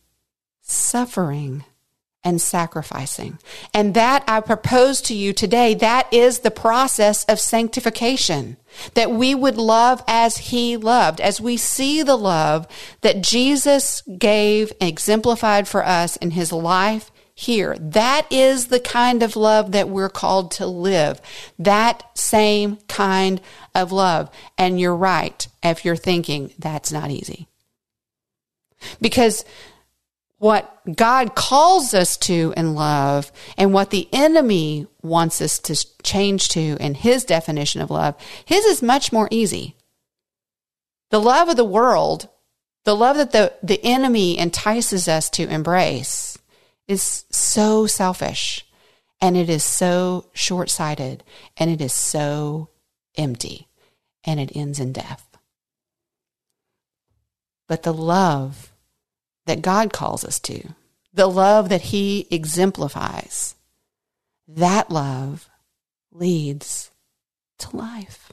suffering, 0.62 1.64
and 2.24 2.40
sacrificing. 2.40 3.38
And 3.72 3.94
that 3.94 4.24
I 4.26 4.40
propose 4.40 5.00
to 5.02 5.14
you 5.14 5.32
today, 5.32 5.74
that 5.74 6.12
is 6.12 6.40
the 6.40 6.50
process 6.50 7.24
of 7.24 7.38
sanctification. 7.38 8.56
That 8.94 9.12
we 9.12 9.34
would 9.34 9.56
love 9.56 10.02
as 10.08 10.38
he 10.38 10.76
loved, 10.76 11.20
as 11.20 11.40
we 11.40 11.56
see 11.56 12.02
the 12.02 12.16
love 12.16 12.66
that 13.02 13.22
Jesus 13.22 14.02
gave 14.18 14.72
and 14.80 14.88
exemplified 14.90 15.68
for 15.68 15.84
us 15.84 16.16
in 16.16 16.32
his 16.32 16.50
life 16.50 17.12
here. 17.34 17.76
That 17.78 18.26
is 18.30 18.68
the 18.68 18.80
kind 18.80 19.22
of 19.22 19.36
love 19.36 19.72
that 19.72 19.88
we're 19.88 20.08
called 20.08 20.52
to 20.52 20.66
live. 20.66 21.20
That 21.58 22.04
same 22.16 22.78
kind 22.88 23.40
of 23.74 23.92
love. 23.92 24.30
And 24.56 24.80
you're 24.80 24.96
right 24.96 25.46
if 25.62 25.84
you're 25.84 25.96
thinking 25.96 26.52
that's 26.58 26.92
not 26.92 27.10
easy. 27.10 27.48
Because 29.00 29.44
what 30.44 30.78
God 30.94 31.34
calls 31.34 31.94
us 31.94 32.18
to 32.18 32.52
in 32.54 32.74
love 32.74 33.32
and 33.56 33.72
what 33.72 33.88
the 33.88 34.06
enemy 34.12 34.86
wants 35.02 35.40
us 35.40 35.58
to 35.58 35.74
change 36.02 36.50
to 36.50 36.76
in 36.80 36.92
his 36.92 37.24
definition 37.24 37.80
of 37.80 37.90
love, 37.90 38.14
his 38.44 38.66
is 38.66 38.82
much 38.82 39.10
more 39.10 39.26
easy. 39.30 39.74
The 41.10 41.18
love 41.18 41.48
of 41.48 41.56
the 41.56 41.64
world, 41.64 42.28
the 42.84 42.94
love 42.94 43.16
that 43.16 43.32
the, 43.32 43.54
the 43.62 43.82
enemy 43.82 44.38
entices 44.38 45.08
us 45.08 45.30
to 45.30 45.48
embrace, 45.48 46.36
is 46.86 47.24
so 47.30 47.86
selfish 47.86 48.66
and 49.22 49.38
it 49.38 49.48
is 49.48 49.64
so 49.64 50.28
short 50.34 50.68
sighted 50.68 51.24
and 51.56 51.70
it 51.70 51.80
is 51.80 51.94
so 51.94 52.68
empty 53.16 53.66
and 54.24 54.38
it 54.38 54.54
ends 54.54 54.78
in 54.78 54.92
death. 54.92 55.26
But 57.66 57.82
the 57.82 57.94
love 57.94 58.73
that 59.46 59.62
God 59.62 59.92
calls 59.92 60.24
us 60.24 60.38
to, 60.40 60.74
the 61.12 61.26
love 61.26 61.68
that 61.68 61.82
He 61.82 62.26
exemplifies, 62.30 63.54
that 64.48 64.90
love 64.90 65.48
leads 66.12 66.90
to 67.58 67.76
life. 67.76 68.32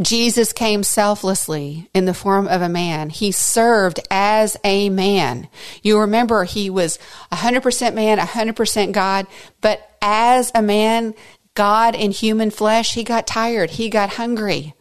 Jesus 0.00 0.52
came 0.52 0.82
selflessly 0.82 1.88
in 1.94 2.04
the 2.04 2.14
form 2.14 2.46
of 2.48 2.62
a 2.62 2.68
man. 2.68 3.10
He 3.10 3.32
served 3.32 4.00
as 4.10 4.56
a 4.64 4.90
man. 4.90 5.48
You 5.82 6.00
remember 6.00 6.44
he 6.44 6.68
was 6.68 6.98
100% 7.32 7.94
man, 7.94 8.18
100% 8.18 8.92
God, 8.92 9.26
but 9.60 9.88
as 10.02 10.50
a 10.54 10.62
man, 10.62 11.14
God 11.54 11.94
in 11.94 12.10
human 12.10 12.50
flesh, 12.50 12.94
he 12.94 13.04
got 13.04 13.26
tired. 13.26 13.70
He 13.70 13.88
got 13.88 14.10
hungry. 14.10 14.74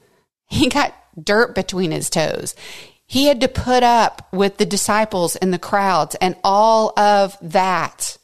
He 0.47 0.69
got 0.69 0.93
dirt 1.21 1.55
between 1.55 1.91
his 1.91 2.09
toes. 2.09 2.55
He 3.11 3.25
had 3.25 3.41
to 3.41 3.49
put 3.49 3.83
up 3.83 4.25
with 4.31 4.55
the 4.55 4.65
disciples 4.65 5.35
and 5.35 5.53
the 5.53 5.59
crowds 5.59 6.15
and 6.21 6.37
all 6.45 6.97
of 6.97 7.37
that. 7.41 8.17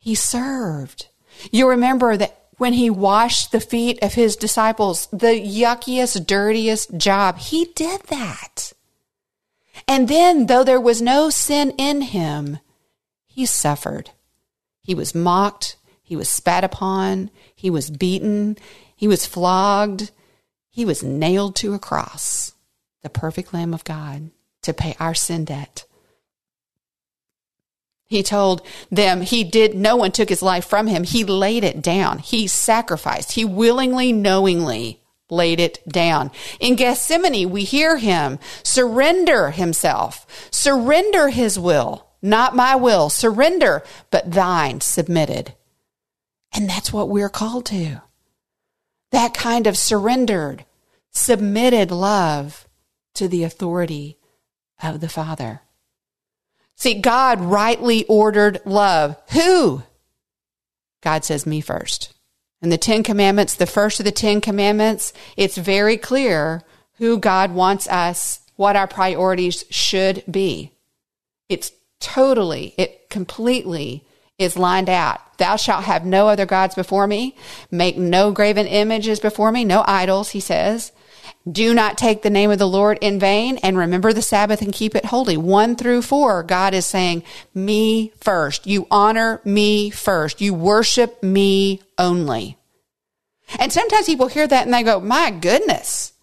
He 0.00 0.16
served. 0.16 1.06
You 1.52 1.68
remember 1.68 2.16
that 2.16 2.48
when 2.58 2.72
he 2.72 2.90
washed 2.90 3.52
the 3.52 3.60
feet 3.60 4.02
of 4.02 4.14
his 4.14 4.34
disciples, 4.34 5.06
the 5.12 5.38
yuckiest, 5.38 6.26
dirtiest 6.26 6.96
job, 6.96 7.38
he 7.38 7.66
did 7.66 8.00
that. 8.08 8.72
And 9.86 10.08
then, 10.08 10.46
though 10.46 10.64
there 10.64 10.80
was 10.80 11.00
no 11.00 11.30
sin 11.30 11.70
in 11.78 12.00
him, 12.00 12.58
he 13.28 13.46
suffered. 13.46 14.10
He 14.82 14.96
was 14.96 15.14
mocked. 15.14 15.76
He 16.02 16.16
was 16.16 16.28
spat 16.28 16.64
upon. 16.64 17.30
He 17.54 17.70
was 17.70 17.90
beaten. 17.90 18.58
He 18.96 19.06
was 19.06 19.24
flogged. 19.24 20.10
He 20.68 20.84
was 20.84 21.04
nailed 21.04 21.54
to 21.56 21.74
a 21.74 21.78
cross 21.78 22.53
the 23.04 23.10
perfect 23.10 23.54
Lamb 23.54 23.72
of 23.72 23.84
God, 23.84 24.30
to 24.62 24.72
pay 24.72 24.96
our 24.98 25.14
sin 25.14 25.44
debt. 25.44 25.84
He 28.06 28.22
told 28.22 28.66
them 28.90 29.20
he 29.20 29.44
did, 29.44 29.74
no 29.74 29.94
one 29.94 30.10
took 30.10 30.28
his 30.28 30.42
life 30.42 30.64
from 30.64 30.86
him. 30.86 31.04
He 31.04 31.22
laid 31.22 31.64
it 31.64 31.82
down. 31.82 32.18
He 32.18 32.46
sacrificed. 32.46 33.32
He 33.32 33.44
willingly, 33.44 34.12
knowingly 34.12 35.02
laid 35.30 35.60
it 35.60 35.86
down. 35.88 36.30
In 36.60 36.76
Gethsemane, 36.76 37.50
we 37.50 37.64
hear 37.64 37.98
him 37.98 38.38
surrender 38.62 39.50
himself, 39.50 40.26
surrender 40.50 41.28
his 41.28 41.58
will, 41.58 42.06
not 42.22 42.56
my 42.56 42.74
will, 42.74 43.10
surrender, 43.10 43.84
but 44.10 44.32
thine 44.32 44.80
submitted. 44.80 45.54
And 46.54 46.70
that's 46.70 46.92
what 46.92 47.08
we're 47.08 47.28
called 47.28 47.66
to. 47.66 48.02
That 49.12 49.34
kind 49.34 49.66
of 49.66 49.76
surrendered, 49.76 50.64
submitted 51.10 51.90
love 51.90 52.66
to 53.14 53.28
the 53.28 53.44
authority 53.44 54.18
of 54.82 55.00
the 55.00 55.08
Father. 55.08 55.60
See, 56.76 56.94
God 56.94 57.40
rightly 57.40 58.04
ordered 58.06 58.60
love. 58.64 59.16
Who? 59.32 59.82
God 61.02 61.24
says, 61.24 61.46
me 61.46 61.60
first. 61.60 62.12
And 62.60 62.72
the 62.72 62.78
Ten 62.78 63.02
Commandments, 63.02 63.54
the 63.54 63.66
first 63.66 64.00
of 64.00 64.04
the 64.04 64.12
Ten 64.12 64.40
Commandments, 64.40 65.12
it's 65.36 65.56
very 65.56 65.96
clear 65.96 66.62
who 66.94 67.18
God 67.18 67.52
wants 67.52 67.86
us, 67.88 68.40
what 68.56 68.76
our 68.76 68.86
priorities 68.86 69.64
should 69.70 70.24
be. 70.30 70.72
It's 71.48 71.72
totally, 72.00 72.74
it 72.78 73.10
completely 73.10 74.04
is 74.38 74.56
lined 74.56 74.88
out. 74.88 75.38
Thou 75.38 75.56
shalt 75.56 75.84
have 75.84 76.04
no 76.04 76.28
other 76.28 76.46
gods 76.46 76.74
before 76.74 77.06
me. 77.06 77.36
Make 77.70 77.96
no 77.96 78.32
graven 78.32 78.66
images 78.66 79.20
before 79.20 79.52
me, 79.52 79.64
no 79.64 79.84
idols, 79.86 80.30
he 80.30 80.40
says. 80.40 80.90
Do 81.50 81.74
not 81.74 81.98
take 81.98 82.22
the 82.22 82.30
name 82.30 82.50
of 82.50 82.58
the 82.58 82.68
Lord 82.68 82.98
in 83.02 83.18
vain 83.18 83.58
and 83.58 83.76
remember 83.76 84.12
the 84.12 84.22
Sabbath 84.22 84.62
and 84.62 84.72
keep 84.72 84.94
it 84.94 85.06
holy. 85.06 85.36
One 85.36 85.76
through 85.76 86.02
four, 86.02 86.42
God 86.42 86.72
is 86.72 86.86
saying, 86.86 87.22
me 87.52 88.12
first. 88.20 88.66
You 88.66 88.86
honor 88.90 89.42
me 89.44 89.90
first. 89.90 90.40
You 90.40 90.54
worship 90.54 91.22
me 91.22 91.82
only. 91.98 92.56
And 93.58 93.70
sometimes 93.70 94.06
people 94.06 94.28
hear 94.28 94.46
that 94.46 94.64
and 94.64 94.72
they 94.72 94.82
go, 94.82 95.00
my 95.00 95.30
goodness. 95.30 96.14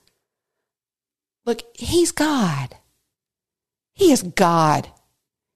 Look, 1.46 1.62
he's 1.76 2.12
God. 2.12 2.76
He 3.94 4.12
is 4.12 4.24
God. 4.24 4.88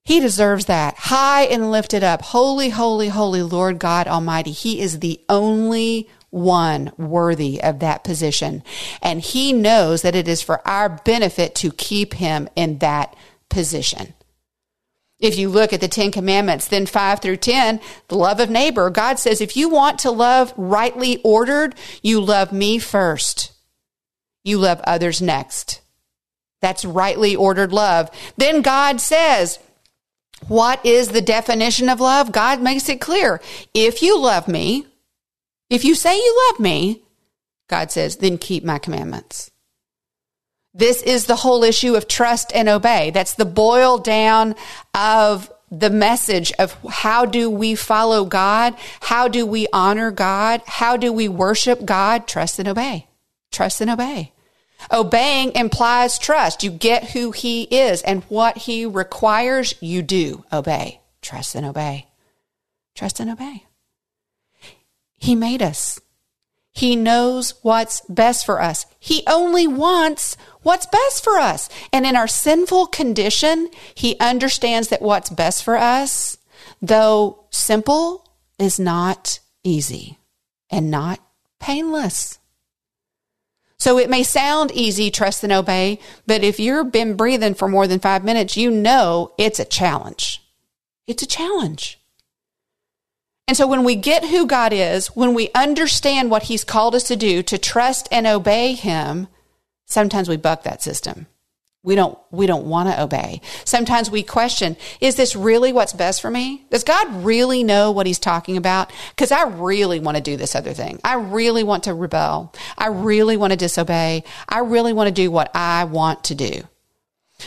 He 0.04 0.20
deserves 0.20 0.66
that. 0.66 0.96
High 0.96 1.46
and 1.46 1.72
lifted 1.72 2.04
up. 2.04 2.22
Holy, 2.22 2.70
holy, 2.70 3.10
holy 3.10 3.42
Lord 3.42 3.80
God 3.80 4.08
Almighty. 4.08 4.52
He 4.52 4.80
is 4.80 5.00
the 5.00 5.20
only 5.28 6.08
one 6.36 6.92
worthy 6.98 7.64
of 7.64 7.80
that 7.80 8.04
position. 8.04 8.62
And 9.02 9.22
he 9.22 9.54
knows 9.54 10.02
that 10.02 10.16
it 10.16 10.28
is 10.28 10.42
for 10.42 10.66
our 10.68 10.90
benefit 10.90 11.56
to 11.56 11.72
keep 11.72 12.16
him 12.16 12.50
in 12.58 12.80
that 12.80 13.16
position. 13.50 14.14
If 15.18 15.38
you 15.38 15.48
look 15.48 15.72
at 15.72 15.80
the 15.80 15.88
Ten 15.88 16.12
Commandments, 16.12 16.68
then 16.68 16.88
five 16.88 17.22
through 17.22 17.38
10, 17.38 17.80
the 18.10 18.18
love 18.18 18.42
of 18.42 18.50
neighbor, 18.50 18.90
God 18.90 19.18
says, 19.18 19.40
if 19.40 19.56
you 19.56 19.70
want 19.70 20.00
to 20.00 20.12
love 20.12 20.54
rightly 20.58 21.22
ordered, 21.24 21.74
you 22.02 22.20
love 22.20 22.52
me 22.52 22.80
first. 22.80 23.54
You 24.44 24.58
love 24.58 24.82
others 24.84 25.22
next. 25.22 25.80
That's 26.62 26.84
rightly 26.84 27.34
ordered 27.34 27.72
love. 27.72 28.12
Then 28.36 28.62
God 28.62 29.00
says, 29.00 29.58
what 30.50 30.86
is 30.86 31.08
the 31.08 31.22
definition 31.22 31.88
of 31.88 32.02
love? 32.02 32.34
God 32.34 32.62
makes 32.62 32.90
it 32.90 33.00
clear. 33.00 33.40
If 33.74 34.02
you 34.02 34.20
love 34.20 34.50
me, 34.50 34.86
if 35.76 35.84
you 35.84 35.94
say 35.94 36.16
you 36.16 36.50
love 36.50 36.60
me, 36.60 37.04
God 37.68 37.92
says, 37.92 38.18
then 38.18 38.38
keep 38.38 38.64
my 38.64 38.80
commandments. 38.80 39.52
This 40.74 41.02
is 41.04 41.26
the 41.26 41.36
whole 41.36 41.64
issue 41.64 41.96
of 41.96 42.08
trust 42.08 42.52
and 42.56 42.70
obey. 42.70 43.12
That's 43.12 43.34
the 43.34 43.46
boil 43.46 43.98
down 43.98 44.56
of 44.94 45.52
the 45.70 45.90
message 45.90 46.54
of 46.60 46.78
how 46.90 47.26
do 47.26 47.50
we 47.50 47.76
follow 47.76 48.24
God? 48.24 48.76
How 49.02 49.28
do 49.28 49.46
we 49.46 49.68
honor 49.74 50.12
God? 50.12 50.62
How 50.66 50.96
do 50.96 51.12
we 51.12 51.28
worship 51.28 51.84
God? 51.84 52.28
Trust 52.28 52.60
and 52.60 52.68
obey. 52.68 53.08
Trust 53.52 53.82
and 53.82 53.90
obey. 53.90 54.32
Obeying 54.92 55.54
implies 55.56 56.20
trust. 56.20 56.64
You 56.64 56.72
get 56.72 57.12
who 57.12 57.32
he 57.32 57.64
is 57.64 58.02
and 58.02 58.24
what 58.24 58.58
he 58.58 58.86
requires, 58.86 59.74
you 59.82 60.02
do 60.02 60.46
obey. 60.54 61.02
Trust 61.22 61.56
and 61.56 61.66
obey. 61.66 62.08
Trust 62.94 63.20
and 63.20 63.30
obey. 63.30 63.65
He 65.26 65.34
made 65.34 65.64
us. 65.64 66.00
He 66.72 66.96
knows 66.96 67.56
what's 67.64 68.02
best 68.02 68.46
for 68.46 68.62
us. 68.62 68.86
He 69.00 69.24
only 69.26 69.66
wants 69.66 70.38
what's 70.62 70.86
best 70.86 71.24
for 71.24 71.40
us. 71.40 71.68
And 71.92 72.06
in 72.06 72.16
our 72.16 72.28
sinful 72.28 72.88
condition, 72.88 73.70
He 73.96 74.20
understands 74.20 74.90
that 74.90 75.02
what's 75.02 75.32
best 75.32 75.64
for 75.64 75.78
us, 75.78 76.38
though 76.80 77.46
simple, 77.50 78.30
is 78.60 78.80
not 78.80 79.40
easy 79.64 80.20
and 80.70 80.92
not 80.92 81.20
painless. 81.60 82.38
So 83.80 83.98
it 83.98 84.12
may 84.12 84.22
sound 84.22 84.70
easy, 84.74 85.10
trust 85.10 85.44
and 85.44 85.52
obey, 85.52 85.98
but 86.28 86.44
if 86.44 86.60
you've 86.60 86.92
been 86.92 87.16
breathing 87.16 87.56
for 87.56 87.68
more 87.68 87.88
than 87.88 88.00
five 88.00 88.24
minutes, 88.24 88.58
you 88.58 88.70
know 88.70 89.34
it's 89.40 89.60
a 89.60 89.66
challenge. 89.66 90.44
It's 91.08 91.24
a 91.24 91.28
challenge. 91.28 92.00
And 93.48 93.56
so 93.56 93.68
when 93.68 93.84
we 93.84 93.96
get 93.96 94.26
who 94.26 94.48
God 94.48 94.74
is, 94.74 95.08
when 95.08 95.34
we 95.34 95.52
understand 95.54 96.32
what 96.32 96.44
He's 96.44 96.64
called 96.64 96.96
us 96.96 97.04
to 97.04 97.16
do, 97.16 97.44
to 97.44 97.58
trust 97.58 98.08
and 98.12 98.26
obey 98.26 98.74
Him, 98.74 99.28
sometimes 99.86 100.28
we 100.28 100.38
buck 100.38 100.64
that 100.64 100.82
system. 100.82 101.28
We 101.86 101.94
don't, 101.94 102.18
we 102.32 102.48
don't 102.48 102.66
want 102.66 102.90
to 102.90 103.00
obey. 103.00 103.42
Sometimes 103.64 104.10
we 104.10 104.24
question, 104.24 104.76
is 105.00 105.18
this 105.18 105.36
really 105.36 105.72
what's 105.72 105.94
best 105.94 106.20
for 106.20 106.32
me? 106.32 106.66
Does 106.72 106.84
God 106.84 107.24
really 107.24 107.64
know 107.64 107.92
what 107.92 108.08
he's 108.08 108.18
talking 108.18 108.58
about? 108.58 108.92
Because 109.12 109.32
I 109.32 109.44
really 109.44 110.00
want 110.00 110.18
to 110.18 110.24
do 110.24 110.36
this 110.36 110.56
other 110.56 110.74
thing. 110.74 111.00
I 111.04 111.14
really 111.14 111.62
want 111.62 111.84
to 111.84 111.94
rebel. 111.94 112.52
I 112.76 112.88
really 112.88 113.38
want 113.38 113.52
to 113.52 113.58
disobey. 113.58 114.24
I 114.50 114.60
really 114.60 114.94
want 114.94 115.10
to 115.10 115.14
do 115.14 115.30
what 115.30 115.52
I 115.54 115.84
want 115.84 116.24
to 116.24 116.34
do. 116.34 116.64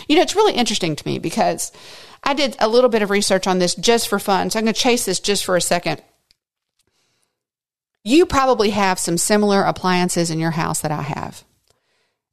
You 0.07 0.15
know, 0.15 0.23
it's 0.23 0.37
really 0.37 0.55
interesting 0.55 0.95
to 0.95 1.07
me 1.09 1.19
because 1.19 1.73
I 2.29 2.35
did 2.35 2.57
a 2.59 2.69
little 2.69 2.91
bit 2.91 3.01
of 3.01 3.09
research 3.09 3.47
on 3.47 3.59
this 3.59 3.75
just 3.75 4.07
for 4.07 4.19
fun. 4.19 4.51
So 4.51 4.59
I'm 4.59 4.67
going 4.67 4.75
to 4.75 4.79
chase 4.79 5.07
this 5.07 5.19
just 5.19 5.47
for 5.47 5.57
a 5.57 5.63
second. 5.63 6.03
You 8.05 8.27
probably 8.27 8.69
have 8.69 8.99
some 8.99 9.17
similar 9.17 9.63
appliances 9.63 10.31
in 10.31 10.39
your 10.39 10.51
house 10.51 10.83
that 10.83 10.93
I 10.93 11.01
have. 11.01 11.43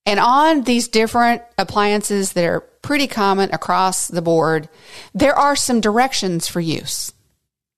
And 0.06 0.20
on 0.20 0.64
these 0.64 0.90
different 0.90 1.44
appliances 1.58 2.34
that 2.34 2.44
are 2.44 2.60
pretty 2.82 3.08
common 3.08 3.54
across 3.54 4.10
the 4.10 4.22
board, 4.22 4.68
there 5.14 5.34
are 5.34 5.56
some 5.56 5.80
directions 5.80 6.46
for 6.46 6.60
use, 6.60 7.14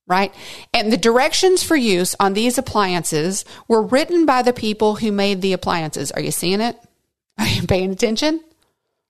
right? 0.08 0.34
And 0.74 0.92
the 0.92 0.98
directions 0.98 1.62
for 1.62 1.76
use 1.76 2.16
on 2.20 2.34
these 2.34 2.58
appliances 2.58 3.46
were 3.68 3.84
written 3.84 4.26
by 4.26 4.42
the 4.42 4.54
people 4.54 4.96
who 4.96 5.12
made 5.12 5.44
the 5.44 5.54
appliances. 5.54 6.12
Are 6.12 6.22
you 6.22 6.32
seeing 6.32 6.62
it? 6.62 6.80
Are 7.38 7.48
you 7.48 7.68
paying 7.68 7.92
attention? 7.92 8.44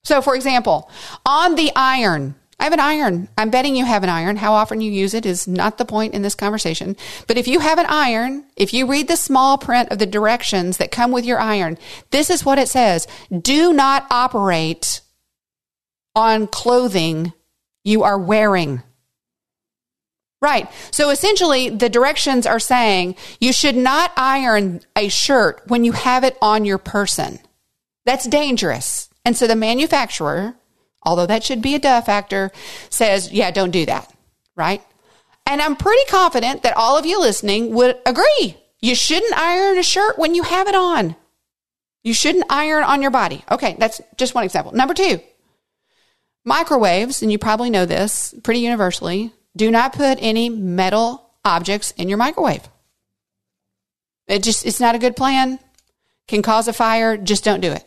So, 0.04 0.22
for 0.22 0.36
example, 0.36 0.91
on 1.26 1.56
the 1.56 1.72
iron, 1.74 2.36
I 2.60 2.63
have 2.63 2.74
an 2.74 2.80
iron. 2.80 3.30
I'm 3.38 3.52
betting 3.52 3.76
you 3.76 3.86
have 3.86 4.04
an 4.04 4.10
iron. 4.10 4.38
How 4.38 4.54
often 4.54 4.82
you 4.82 4.91
use 4.91 5.13
it 5.13 5.28
is 5.28 5.48
not 5.48 5.78
the 5.78 5.86
point 5.86 6.15
in 6.15 6.24
this 6.24 6.34
conversation. 6.34 6.96
But 7.28 7.38
if 7.38 7.48
you 7.48 7.60
have 7.60 7.78
an 7.78 7.86
iron, 7.88 8.46
if 8.56 8.74
you 8.74 8.88
read 8.88 9.08
the 9.08 9.15
small 9.15 9.60
print 9.60 9.91
of 9.91 10.00
the 10.00 10.08
directions 10.08 10.78
that 10.78 10.91
come 10.91 11.12
with 11.12 11.24
your 11.24 11.39
iron, 11.39 11.78
this 12.10 12.32
is 12.32 12.43
what 12.43 12.58
it 12.58 12.67
says. 12.67 13.08
Do 13.30 13.74
not 13.74 14.08
operate 14.10 15.02
on 16.15 16.48
clothing 16.48 17.32
you 17.84 18.02
are 18.02 18.17
wearing. 18.17 18.82
Right. 20.41 20.70
So 20.91 21.12
essentially, 21.12 21.70
the 21.70 21.89
directions 21.89 22.48
are 22.48 22.60
saying 22.60 23.15
you 23.39 23.54
should 23.54 23.76
not 23.76 24.12
iron 24.17 24.82
a 24.96 25.10
shirt 25.10 25.62
when 25.67 25.84
you 25.84 25.91
have 25.91 26.24
it 26.24 26.38
on 26.41 26.65
your 26.65 26.78
person. 26.80 27.39
That's 28.06 28.28
dangerous. 28.28 29.10
And 29.26 29.38
so 29.38 29.46
the 29.46 29.56
manufacturer 29.56 30.56
although 31.08 31.26
that 31.26 31.43
should 31.43 31.62
be 31.62 31.74
a 31.74 31.80
duh 31.80 32.02
factor, 32.02 32.52
says, 32.89 33.32
yeah, 33.32 33.50
don't 33.50 33.72
do 33.72 33.86
that, 33.86 34.13
right? 34.56 34.82
And 35.46 35.62
I'm 35.62 35.78
pretty 35.78 36.04
confident 36.10 36.63
that 36.63 36.76
all 36.76 36.98
of 36.98 37.06
you 37.06 37.20
listening 37.20 37.74
would 37.74 37.98
agree. 38.06 38.58
You 38.82 38.93
shouldn't 38.93 39.38
iron 39.38 39.78
a 39.78 39.84
shirt 39.84 40.20
when 40.20 40.36
you 40.36 40.43
have 40.43 40.67
it 40.67 40.76
on. 40.76 41.15
You 42.04 42.13
shouldn't 42.13 42.46
iron 42.50 42.84
on 42.84 43.02
your 43.02 43.12
body. 43.12 43.43
Okay, 43.50 43.78
that's 43.80 44.02
just 44.17 44.36
one 44.36 44.43
example. 44.43 44.74
Number 44.74 44.93
two, 44.93 45.22
microwaves, 46.43 47.22
and 47.22 47.32
you 47.32 47.39
probably 47.39 47.70
know 47.70 47.86
this 47.86 48.36
pretty 48.43 48.60
universally, 48.60 49.32
do 49.56 49.72
not 49.72 49.93
put 49.93 50.17
any 50.22 50.50
metal 50.50 51.32
objects 51.46 51.91
in 51.91 52.10
your 52.10 52.17
microwave. 52.17 52.67
It 54.28 54.43
just, 54.43 54.65
it's 54.65 54.82
not 54.82 54.96
a 54.96 55.00
good 55.00 55.15
plan, 55.15 55.58
can 56.28 56.41
cause 56.41 56.67
a 56.67 56.74
fire. 56.74 57.15
Just 57.15 57.46
don't 57.46 57.62
do 57.62 57.72
it. 57.72 57.86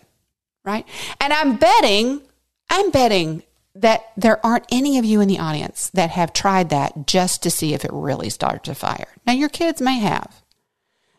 Right. 0.65 0.87
And 1.21 1.33
I'm 1.33 1.57
betting 1.57 2.23
I'm 2.71 2.91
betting 2.91 3.43
that 3.75 4.13
there 4.17 4.45
aren't 4.45 4.67
any 4.71 4.99
of 4.99 5.05
you 5.05 5.21
in 5.21 5.29
the 5.29 5.39
audience 5.39 5.91
that 5.91 6.11
have 6.11 6.33
tried 6.33 6.71
that 6.71 7.07
just 7.07 7.43
to 7.43 7.51
see 7.51 7.75
if 7.75 7.85
it 7.85 7.93
really 7.93 8.31
starts 8.31 8.69
a 8.69 8.75
fire. 8.75 9.09
Now, 9.27 9.33
your 9.33 9.49
kids 9.49 9.81
may 9.81 9.99
have. 9.99 10.43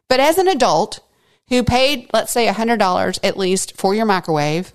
But 0.07 0.19
as 0.19 0.37
an 0.37 0.47
adult 0.47 1.01
who 1.49 1.63
paid, 1.63 2.09
let's 2.13 2.31
say, 2.31 2.47
$100 2.47 3.19
at 3.23 3.37
least 3.37 3.77
for 3.77 3.93
your 3.93 4.05
microwave, 4.05 4.73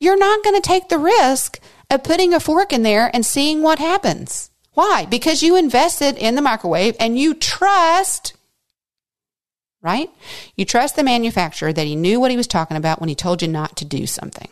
you're 0.00 0.18
not 0.18 0.42
going 0.44 0.56
to 0.56 0.66
take 0.66 0.88
the 0.88 0.98
risk 0.98 1.60
of 1.90 2.04
putting 2.04 2.34
a 2.34 2.40
fork 2.40 2.72
in 2.72 2.82
there 2.82 3.10
and 3.12 3.24
seeing 3.24 3.62
what 3.62 3.78
happens. 3.78 4.50
Why? 4.72 5.06
Because 5.06 5.42
you 5.42 5.56
invested 5.56 6.16
in 6.16 6.34
the 6.34 6.42
microwave 6.42 6.96
and 6.98 7.18
you 7.18 7.34
trust, 7.34 8.34
right? 9.82 10.10
You 10.56 10.64
trust 10.64 10.96
the 10.96 11.04
manufacturer 11.04 11.72
that 11.72 11.86
he 11.86 11.94
knew 11.94 12.18
what 12.18 12.32
he 12.32 12.36
was 12.36 12.48
talking 12.48 12.76
about 12.76 13.00
when 13.00 13.08
he 13.08 13.14
told 13.14 13.40
you 13.40 13.48
not 13.48 13.76
to 13.76 13.84
do 13.84 14.06
something 14.06 14.48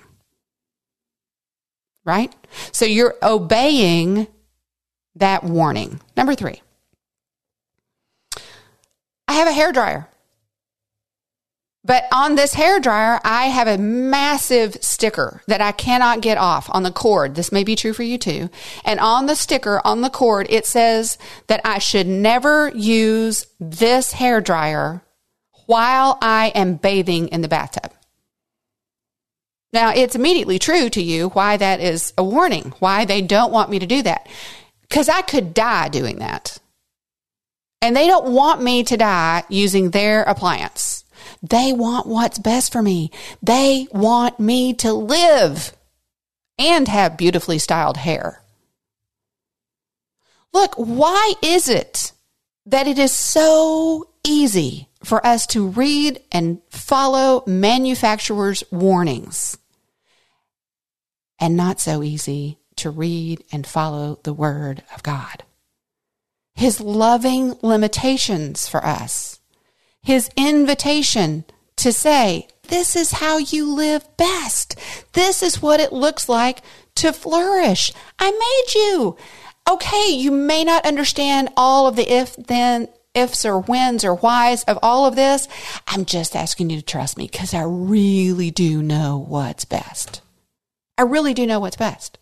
right? 2.05 2.35
So 2.73 2.85
you're 2.85 3.15
obeying 3.23 4.27
that 5.17 5.45
warning. 5.45 6.01
Number 6.17 6.35
three, 6.35 6.62
I 9.29 9.35
have 9.35 9.49
a 9.49 9.53
hair 9.53 9.73
dryer, 9.73 10.09
but 11.85 12.05
on 12.12 12.37
this 12.37 12.55
hair 12.55 12.79
dryer, 12.79 13.21
I 13.25 13.47
have 13.47 13.67
a 13.67 13.77
massive 13.77 14.77
sticker 14.83 15.43
that 15.49 15.61
I 15.61 15.73
cannot 15.73 16.21
get 16.21 16.38
off 16.38 16.69
on 16.73 16.85
the 16.85 16.93
cord. 16.93 17.35
This 17.35 17.51
may 17.51 17.65
be 17.65 17.75
true 17.75 17.93
for 17.93 18.05
you 18.05 18.19
too. 18.19 18.51
And 18.85 19.01
on 19.01 19.27
the 19.27 19.35
sticker 19.35 19.81
on 19.85 20.01
the 20.01 20.11
cord, 20.11 20.47
it 20.49 20.65
says 20.65 21.19
that 21.49 21.61
I 21.65 21.79
should 21.79 22.07
never 22.07 22.71
use 22.75 23.47
this 23.59 24.12
hair 24.12 24.41
dryer 24.41 25.03
while 25.67 26.19
I 26.23 26.53
am 26.55 26.77
bathing 26.77 27.29
in 27.29 27.41
the 27.41 27.49
bathtub. 27.49 27.93
Now, 29.72 29.90
it's 29.94 30.14
immediately 30.14 30.58
true 30.58 30.90
to 30.90 31.02
you 31.02 31.30
why 31.30 31.56
that 31.56 31.80
is 31.80 32.12
a 32.18 32.24
warning, 32.24 32.74
why 32.78 33.06
they 33.06 33.22
don't 33.22 33.52
want 33.52 33.70
me 33.70 33.78
to 33.78 33.87
do 33.87 34.02
that. 34.02 34.28
Because 34.82 35.08
I 35.08 35.22
could 35.22 35.54
die 35.54 35.88
doing 35.88 36.18
that. 36.18 36.58
And 37.80 37.96
they 37.96 38.06
don't 38.06 38.32
want 38.32 38.62
me 38.62 38.85
to 38.85 38.96
die 38.96 39.44
using 39.48 39.90
their 39.90 40.22
appliance. 40.24 41.04
They 41.42 41.72
want 41.72 42.06
what's 42.06 42.38
best 42.38 42.70
for 42.70 42.82
me. 42.82 43.11
They 43.42 43.88
want 43.90 44.38
me 44.38 44.74
to 44.74 44.92
live 44.92 45.72
and 46.58 46.87
have 46.87 47.16
beautifully 47.16 47.58
styled 47.58 47.96
hair. 47.96 48.42
Look, 50.52 50.74
why 50.74 51.32
is 51.42 51.68
it 51.68 52.12
that 52.66 52.87
it 52.87 52.98
is 52.98 53.12
so 53.12 54.08
easy 54.22 54.88
for 55.02 55.24
us 55.26 55.46
to 55.48 55.66
read 55.66 56.20
and 56.30 56.61
follow 56.70 57.42
manufacturers' 57.46 58.62
warnings 58.70 59.56
and 61.42 61.59
not 61.59 61.78
so 61.78 62.02
easy 62.02 62.59
to 62.76 62.88
read 62.88 63.44
and 63.52 63.66
follow 63.66 64.18
the 64.22 64.33
Word 64.33 64.83
of 64.94 65.02
God? 65.02 65.44
His 66.55 66.81
loving 66.81 67.59
limitations 67.61 68.66
for 68.66 68.85
us 68.85 69.40
his 70.02 70.31
invitation 70.37 71.44
to 71.76 71.92
say, 71.92 72.48
This 72.64 72.96
is 72.96 73.12
how 73.12 73.38
you 73.38 73.72
live 73.72 74.05
best. 74.16 74.76
This 75.12 75.42
is 75.42 75.62
what 75.62 75.81
it 75.81 75.92
looks 75.92 76.28
like 76.28 76.61
to 76.96 77.12
flourish. 77.12 77.92
I 78.18 78.31
made 78.31 78.74
you. 78.74 79.16
Okay, 79.70 80.11
you 80.11 80.33
may 80.33 80.64
not 80.64 80.85
understand 80.85 81.50
all 81.57 81.87
of 81.87 81.94
the 81.94 82.12
if 82.12 82.35
then 82.37 82.88
ifs 83.14 83.44
or 83.44 83.61
whens 83.61 84.05
or 84.05 84.14
whys 84.14 84.64
of 84.64 84.78
all 84.83 85.07
of 85.07 85.14
this. 85.14 85.46
I'm 85.87 86.05
just 86.05 86.35
asking 86.35 86.70
you 86.70 86.78
to 86.78 86.85
trust 86.85 87.16
me 87.16 87.28
because 87.31 87.55
I 87.55 87.62
really 87.62 88.50
do 88.50 88.83
know 88.83 89.24
what's 89.28 89.64
best. 89.64 90.20
I 91.03 91.05
really 91.05 91.35
do 91.35 91.47
know 91.47 91.61
what's 91.61 91.77
best 91.77 92.19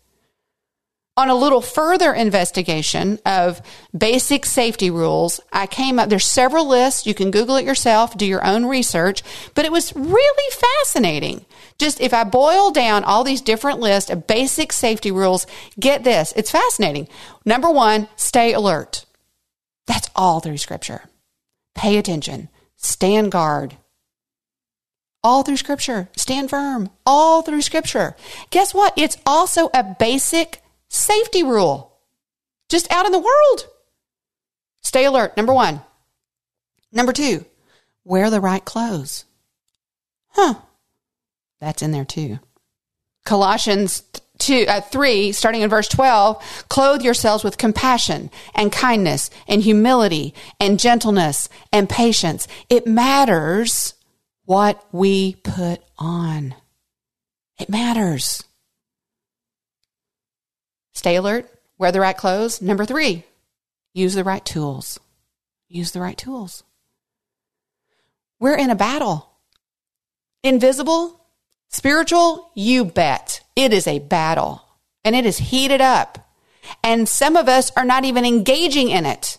on 1.17 1.29
a 1.29 1.35
little 1.35 1.61
further 1.61 2.13
investigation 2.13 3.19
of 3.25 3.61
basic 3.95 4.45
safety 4.45 4.89
rules, 4.89 5.39
I 5.51 5.67
came 5.67 5.99
up, 5.99 6.09
there's 6.09 6.25
several 6.25 6.67
lists. 6.67 7.05
You 7.05 7.13
can 7.13 7.31
Google 7.31 7.57
it 7.57 7.65
yourself, 7.65 8.17
do 8.17 8.25
your 8.25 8.45
own 8.45 8.65
research, 8.65 9.21
but 9.53 9.65
it 9.65 9.71
was 9.71 9.95
really 9.95 10.55
fascinating. 10.79 11.45
Just 11.77 11.99
if 11.99 12.13
I 12.13 12.23
boil 12.23 12.71
down 12.71 13.03
all 13.03 13.23
these 13.23 13.41
different 13.41 13.79
lists 13.79 14.09
of 14.09 14.25
basic 14.25 14.71
safety 14.71 15.11
rules, 15.11 15.45
get 15.79 16.03
this. 16.03 16.33
It's 16.35 16.51
fascinating. 16.51 17.07
Number 17.45 17.69
one, 17.69 18.07
stay 18.15 18.53
alert. 18.53 19.05
That's 19.87 20.09
all 20.15 20.39
through 20.39 20.57
scripture. 20.57 21.03
Pay 21.75 21.97
attention. 21.97 22.49
Stand 22.77 23.31
guard. 23.31 23.77
All 25.23 25.43
through 25.43 25.57
scripture. 25.57 26.09
Stand 26.15 26.49
firm. 26.49 26.89
All 27.05 27.41
through 27.41 27.61
scripture. 27.61 28.15
Guess 28.49 28.73
what? 28.73 28.93
It's 28.97 29.17
also 29.25 29.69
a 29.73 29.95
basic 29.99 30.61
Safety 30.91 31.41
rule. 31.41 31.97
Just 32.67 32.91
out 32.91 33.05
in 33.05 33.13
the 33.13 33.17
world. 33.17 33.65
Stay 34.83 35.05
alert. 35.05 35.37
Number 35.37 35.53
one. 35.53 35.81
Number 36.91 37.13
two, 37.13 37.45
wear 38.03 38.29
the 38.29 38.41
right 38.41 38.63
clothes. 38.63 39.23
Huh. 40.31 40.55
That's 41.61 41.81
in 41.81 41.93
there 41.93 42.03
too. 42.03 42.39
Colossians 43.23 44.03
2, 44.39 44.65
uh, 44.67 44.81
3, 44.81 45.31
starting 45.31 45.61
in 45.61 45.69
verse 45.69 45.87
12, 45.87 46.65
clothe 46.67 47.01
yourselves 47.01 47.45
with 47.45 47.57
compassion 47.57 48.29
and 48.53 48.69
kindness 48.69 49.29
and 49.47 49.61
humility 49.61 50.33
and 50.59 50.77
gentleness 50.77 51.47
and 51.71 51.87
patience. 51.87 52.49
It 52.69 52.85
matters 52.85 53.93
what 54.45 54.83
we 54.91 55.35
put 55.35 55.81
on. 55.97 56.55
It 57.59 57.69
matters. 57.69 58.43
Stay 60.93 61.15
alert, 61.15 61.49
wear 61.77 61.91
the 61.91 61.99
right 61.99 62.17
clothes. 62.17 62.61
Number 62.61 62.85
three, 62.85 63.23
use 63.93 64.13
the 64.13 64.23
right 64.23 64.43
tools. 64.43 64.99
Use 65.67 65.91
the 65.91 66.01
right 66.01 66.17
tools. 66.17 66.63
We're 68.39 68.57
in 68.57 68.69
a 68.69 68.75
battle. 68.75 69.29
Invisible, 70.43 71.21
spiritual, 71.69 72.51
you 72.55 72.83
bet. 72.83 73.41
It 73.55 73.73
is 73.73 73.87
a 73.87 73.99
battle 73.99 74.63
and 75.03 75.15
it 75.15 75.25
is 75.25 75.37
heated 75.37 75.81
up. 75.81 76.29
And 76.83 77.07
some 77.07 77.35
of 77.35 77.47
us 77.47 77.71
are 77.75 77.85
not 77.85 78.05
even 78.05 78.25
engaging 78.25 78.89
in 78.89 79.05
it. 79.05 79.37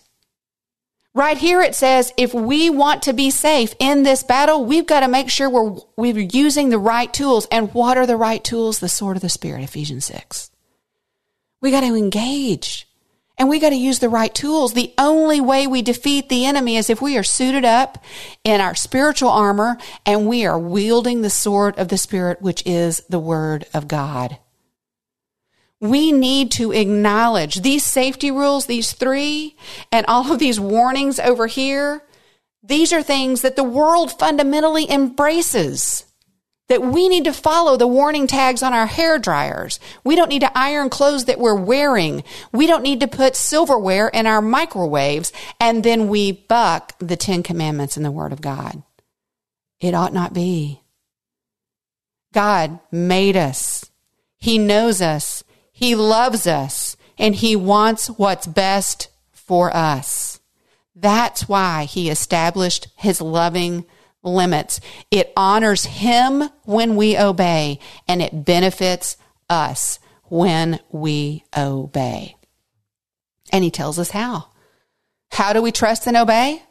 Right 1.15 1.37
here 1.37 1.61
it 1.61 1.75
says 1.75 2.11
if 2.17 2.33
we 2.33 2.71
want 2.71 3.03
to 3.03 3.13
be 3.13 3.29
safe 3.29 3.75
in 3.77 4.01
this 4.01 4.23
battle, 4.23 4.65
we've 4.65 4.87
got 4.87 5.01
to 5.01 5.07
make 5.07 5.29
sure 5.29 5.47
we're, 5.47 5.79
we're 5.95 6.19
using 6.19 6.69
the 6.69 6.79
right 6.79 7.13
tools. 7.13 7.47
And 7.51 7.71
what 7.73 7.97
are 7.97 8.07
the 8.07 8.17
right 8.17 8.43
tools? 8.43 8.79
The 8.79 8.89
sword 8.89 9.17
of 9.17 9.21
the 9.21 9.29
Spirit, 9.29 9.63
Ephesians 9.63 10.05
6. 10.05 10.49
We 11.61 11.69
got 11.69 11.81
to 11.81 11.95
engage 11.95 12.87
and 13.37 13.47
we 13.47 13.59
got 13.59 13.69
to 13.69 13.75
use 13.75 13.99
the 13.99 14.09
right 14.09 14.33
tools. 14.33 14.73
The 14.73 14.93
only 14.97 15.39
way 15.39 15.67
we 15.67 15.83
defeat 15.83 16.29
the 16.29 16.45
enemy 16.45 16.77
is 16.77 16.89
if 16.89 17.01
we 17.01 17.17
are 17.17 17.23
suited 17.23 17.63
up 17.63 18.03
in 18.43 18.59
our 18.59 18.73
spiritual 18.73 19.29
armor 19.29 19.77
and 20.05 20.27
we 20.27 20.45
are 20.45 20.59
wielding 20.59 21.21
the 21.21 21.29
sword 21.29 21.77
of 21.77 21.89
the 21.89 21.97
Spirit, 21.97 22.41
which 22.41 22.63
is 22.65 23.03
the 23.07 23.19
Word 23.19 23.65
of 23.73 23.87
God. 23.87 24.39
We 25.83 26.13
need 26.13 26.49
to 26.51 26.71
acknowledge 26.71 27.61
these 27.61 27.83
safety 27.83 28.31
rules, 28.31 28.67
these 28.67 28.93
three, 28.93 29.57
and 29.91 30.05
all 30.07 30.31
of 30.31 30.39
these 30.39 30.57
warnings 30.57 31.19
over 31.19 31.45
here. 31.45 32.01
These 32.63 32.93
are 32.93 33.03
things 33.03 33.41
that 33.41 33.57
the 33.57 33.65
world 33.65 34.17
fundamentally 34.17 34.89
embraces 34.89 36.05
that 36.69 36.81
we 36.81 37.09
need 37.09 37.25
to 37.25 37.33
follow 37.33 37.75
the 37.75 37.85
warning 37.85 38.27
tags 38.27 38.63
on 38.63 38.71
our 38.71 38.85
hair 38.85 39.19
dryers. 39.19 39.77
We 40.05 40.15
don't 40.15 40.29
need 40.29 40.39
to 40.39 40.57
iron 40.57 40.89
clothes 40.89 41.25
that 41.25 41.37
we're 41.37 41.53
wearing. 41.53 42.23
We 42.53 42.65
don't 42.65 42.81
need 42.81 43.01
to 43.01 43.07
put 43.09 43.35
silverware 43.35 44.07
in 44.07 44.25
our 44.25 44.41
microwaves 44.41 45.33
and 45.59 45.83
then 45.83 46.07
we 46.07 46.31
buck 46.31 46.97
the 46.99 47.17
Ten 47.17 47.43
Commandments 47.43 47.97
in 47.97 48.03
the 48.03 48.09
Word 48.09 48.31
of 48.31 48.39
God. 48.39 48.83
It 49.81 49.93
ought 49.93 50.13
not 50.13 50.33
be. 50.33 50.81
God 52.33 52.79
made 52.89 53.35
us. 53.35 53.91
He 54.37 54.57
knows 54.57 55.01
us. 55.01 55.43
He 55.73 55.95
loves 55.95 56.47
us 56.47 56.95
and 57.17 57.35
he 57.35 57.55
wants 57.55 58.07
what's 58.07 58.47
best 58.47 59.09
for 59.31 59.75
us. 59.75 60.39
That's 60.95 61.49
why 61.49 61.85
he 61.85 62.09
established 62.09 62.87
his 62.95 63.19
loving 63.19 63.85
limits. 64.21 64.79
It 65.11 65.33
honors 65.35 65.85
him 65.85 66.43
when 66.63 66.95
we 66.95 67.17
obey 67.17 67.79
and 68.07 68.21
it 68.21 68.45
benefits 68.45 69.17
us 69.49 69.99
when 70.25 70.79
we 70.91 71.43
obey. 71.57 72.35
And 73.51 73.63
he 73.63 73.71
tells 73.71 73.99
us 73.99 74.11
how. 74.11 74.49
How 75.31 75.53
do 75.53 75.61
we 75.61 75.71
trust 75.71 76.05
and 76.07 76.15
obey? 76.15 76.61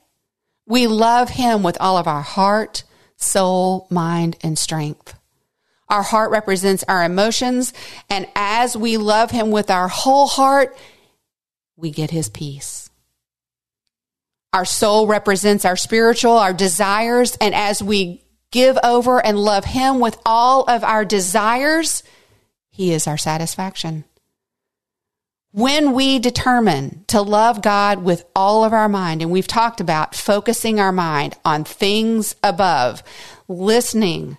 We 0.65 0.87
love 0.87 1.31
him 1.31 1.65
with 1.65 1.77
all 1.81 1.99
of 1.99 2.07
our 2.07 2.23
heart, 2.23 2.85
soul, 3.17 3.89
mind, 3.91 4.37
and 4.43 4.57
strength. 4.57 5.15
Our 5.93 6.03
heart 6.03 6.33
represents 6.33 6.83
our 6.89 7.05
emotions, 7.05 7.73
and 8.11 8.27
as 8.35 8.77
we 8.77 8.97
love 8.97 9.31
him 9.31 9.53
with 9.53 9.71
our 9.71 9.87
whole 9.87 10.27
heart, 10.27 10.77
we 11.77 11.93
get 11.93 12.11
his 12.11 12.29
peace. 12.29 12.91
Our 14.53 14.65
soul 14.67 15.07
represents 15.07 15.65
our 15.65 15.77
spiritual, 15.77 16.33
our 16.33 16.53
desires. 16.53 17.37
And 17.41 17.55
as 17.55 17.83
we 17.83 18.23
give 18.51 18.79
over 18.85 19.25
and 19.25 19.39
love 19.39 19.65
Him 19.65 19.99
with 19.99 20.19
all 20.27 20.65
of 20.65 20.85
our 20.85 21.05
desires, 21.05 22.03
He 22.71 22.93
is 22.93 23.07
our 23.07 23.17
satisfaction. 23.17 24.05
When 25.53 25.93
we 25.93 26.19
determine 26.19 27.05
to 27.09 27.21
love 27.21 27.61
God 27.61 28.03
with 28.03 28.25
all 28.35 28.65
of 28.65 28.73
our 28.73 28.89
mind, 28.89 29.21
and 29.21 29.31
we've 29.31 29.47
talked 29.47 29.81
about 29.81 30.15
focusing 30.15 30.81
our 30.81 30.93
mind 30.93 31.37
on 31.45 31.65
things 31.65 32.37
above, 32.43 33.03
listening 33.49 34.39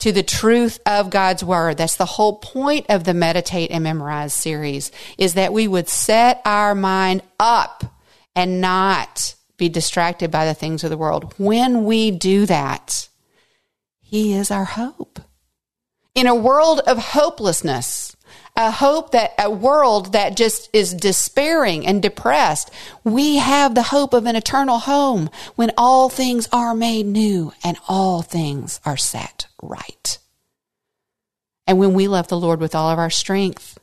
to 0.00 0.12
the 0.12 0.22
truth 0.22 0.80
of 0.84 1.10
God's 1.10 1.44
word. 1.44 1.76
That's 1.76 1.96
the 1.96 2.04
whole 2.04 2.38
point 2.38 2.86
of 2.88 3.04
the 3.04 3.14
Meditate 3.14 3.70
and 3.70 3.84
Memorize 3.84 4.34
series 4.34 4.90
is 5.16 5.34
that 5.34 5.52
we 5.52 5.68
would 5.68 5.88
set 5.88 6.42
our 6.44 6.74
mind 6.74 7.22
up 7.38 7.84
and 8.34 8.60
not 8.60 9.34
be 9.56 9.68
distracted 9.68 10.30
by 10.30 10.46
the 10.46 10.54
things 10.54 10.82
of 10.84 10.90
the 10.90 10.96
world. 10.96 11.34
When 11.36 11.84
we 11.84 12.10
do 12.10 12.46
that, 12.46 13.08
He 14.00 14.32
is 14.32 14.50
our 14.50 14.64
hope. 14.64 15.20
In 16.14 16.26
a 16.26 16.34
world 16.34 16.80
of 16.86 16.98
hopelessness, 16.98 18.09
a 18.56 18.70
hope 18.70 19.12
that 19.12 19.32
a 19.38 19.50
world 19.50 20.12
that 20.12 20.36
just 20.36 20.68
is 20.72 20.92
despairing 20.92 21.86
and 21.86 22.02
depressed. 22.02 22.70
We 23.04 23.36
have 23.36 23.74
the 23.74 23.82
hope 23.82 24.12
of 24.12 24.26
an 24.26 24.36
eternal 24.36 24.78
home 24.78 25.30
when 25.56 25.72
all 25.78 26.08
things 26.08 26.48
are 26.52 26.74
made 26.74 27.06
new 27.06 27.52
and 27.64 27.76
all 27.88 28.22
things 28.22 28.80
are 28.84 28.96
set 28.96 29.46
right. 29.62 30.18
And 31.66 31.78
when 31.78 31.94
we 31.94 32.08
love 32.08 32.28
the 32.28 32.38
Lord 32.38 32.60
with 32.60 32.74
all 32.74 32.90
of 32.90 32.98
our 32.98 33.10
strength, 33.10 33.78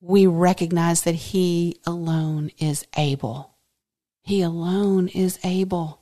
we 0.00 0.26
recognize 0.26 1.02
that 1.02 1.14
He 1.14 1.80
alone 1.86 2.50
is 2.58 2.86
able. 2.96 3.54
He 4.22 4.42
alone 4.42 5.08
is 5.08 5.38
able. 5.42 6.00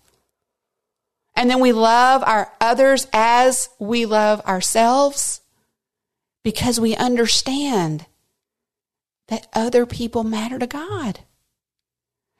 And 1.34 1.48
then 1.48 1.60
we 1.60 1.72
love 1.72 2.24
our 2.24 2.52
others 2.60 3.06
as 3.12 3.68
we 3.78 4.06
love 4.06 4.40
ourselves 4.44 5.40
because 6.48 6.80
we 6.80 6.96
understand 6.96 8.06
that 9.26 9.46
other 9.52 9.84
people 9.84 10.24
matter 10.24 10.58
to 10.58 10.66
God. 10.66 11.20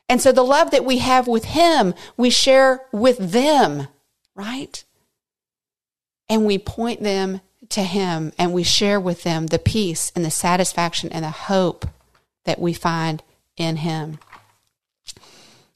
And 0.08 0.18
so 0.18 0.32
the 0.32 0.42
love 0.42 0.70
that 0.70 0.86
we 0.86 0.96
have 0.96 1.28
with 1.28 1.44
Him, 1.44 1.92
we 2.16 2.30
share 2.30 2.86
with 2.90 3.18
them, 3.18 3.88
right? 4.34 4.82
And 6.26 6.46
we 6.46 6.56
point 6.56 7.02
them 7.02 7.42
to 7.68 7.82
Him 7.82 8.32
and 8.38 8.54
we 8.54 8.62
share 8.62 8.98
with 8.98 9.24
them 9.24 9.48
the 9.48 9.58
peace 9.58 10.10
and 10.16 10.24
the 10.24 10.30
satisfaction 10.30 11.12
and 11.12 11.26
the 11.26 11.30
hope 11.30 11.84
that 12.46 12.58
we 12.58 12.72
find 12.72 13.22
in 13.58 13.76
Him. 13.76 14.20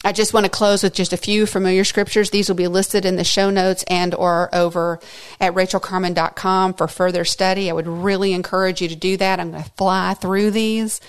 I 0.05 0.13
just 0.13 0.35
want 0.35 0.45
to 0.45 0.51
close 0.51 0.83
with 0.83 0.95
just 0.95 1.13
a 1.13 1.17
few 1.17 1.47
familiar 1.47 1.85
scriptures. 1.85 2.31
These 2.31 2.49
will 2.49 2.57
be 2.57 2.69
listed 2.69 3.05
in 3.05 3.17
the 3.17 3.25
show 3.25 3.51
notes 3.51 3.85
and 3.89 4.15
or 4.15 4.53
over 4.55 5.01
at 5.41 5.55
rachelcarman.com 5.55 6.75
for 6.75 6.89
further 6.89 7.25
study. 7.25 7.71
I 7.71 7.73
would 7.73 7.87
really 7.87 8.33
encourage 8.33 8.83
you 8.83 8.89
to 8.89 8.97
do 8.97 9.17
that. 9.19 9.39
I'm 9.39 9.53
going 9.53 9.63
to 9.63 9.71
fly 9.71 10.15
through 10.15 10.51
these, 10.51 11.01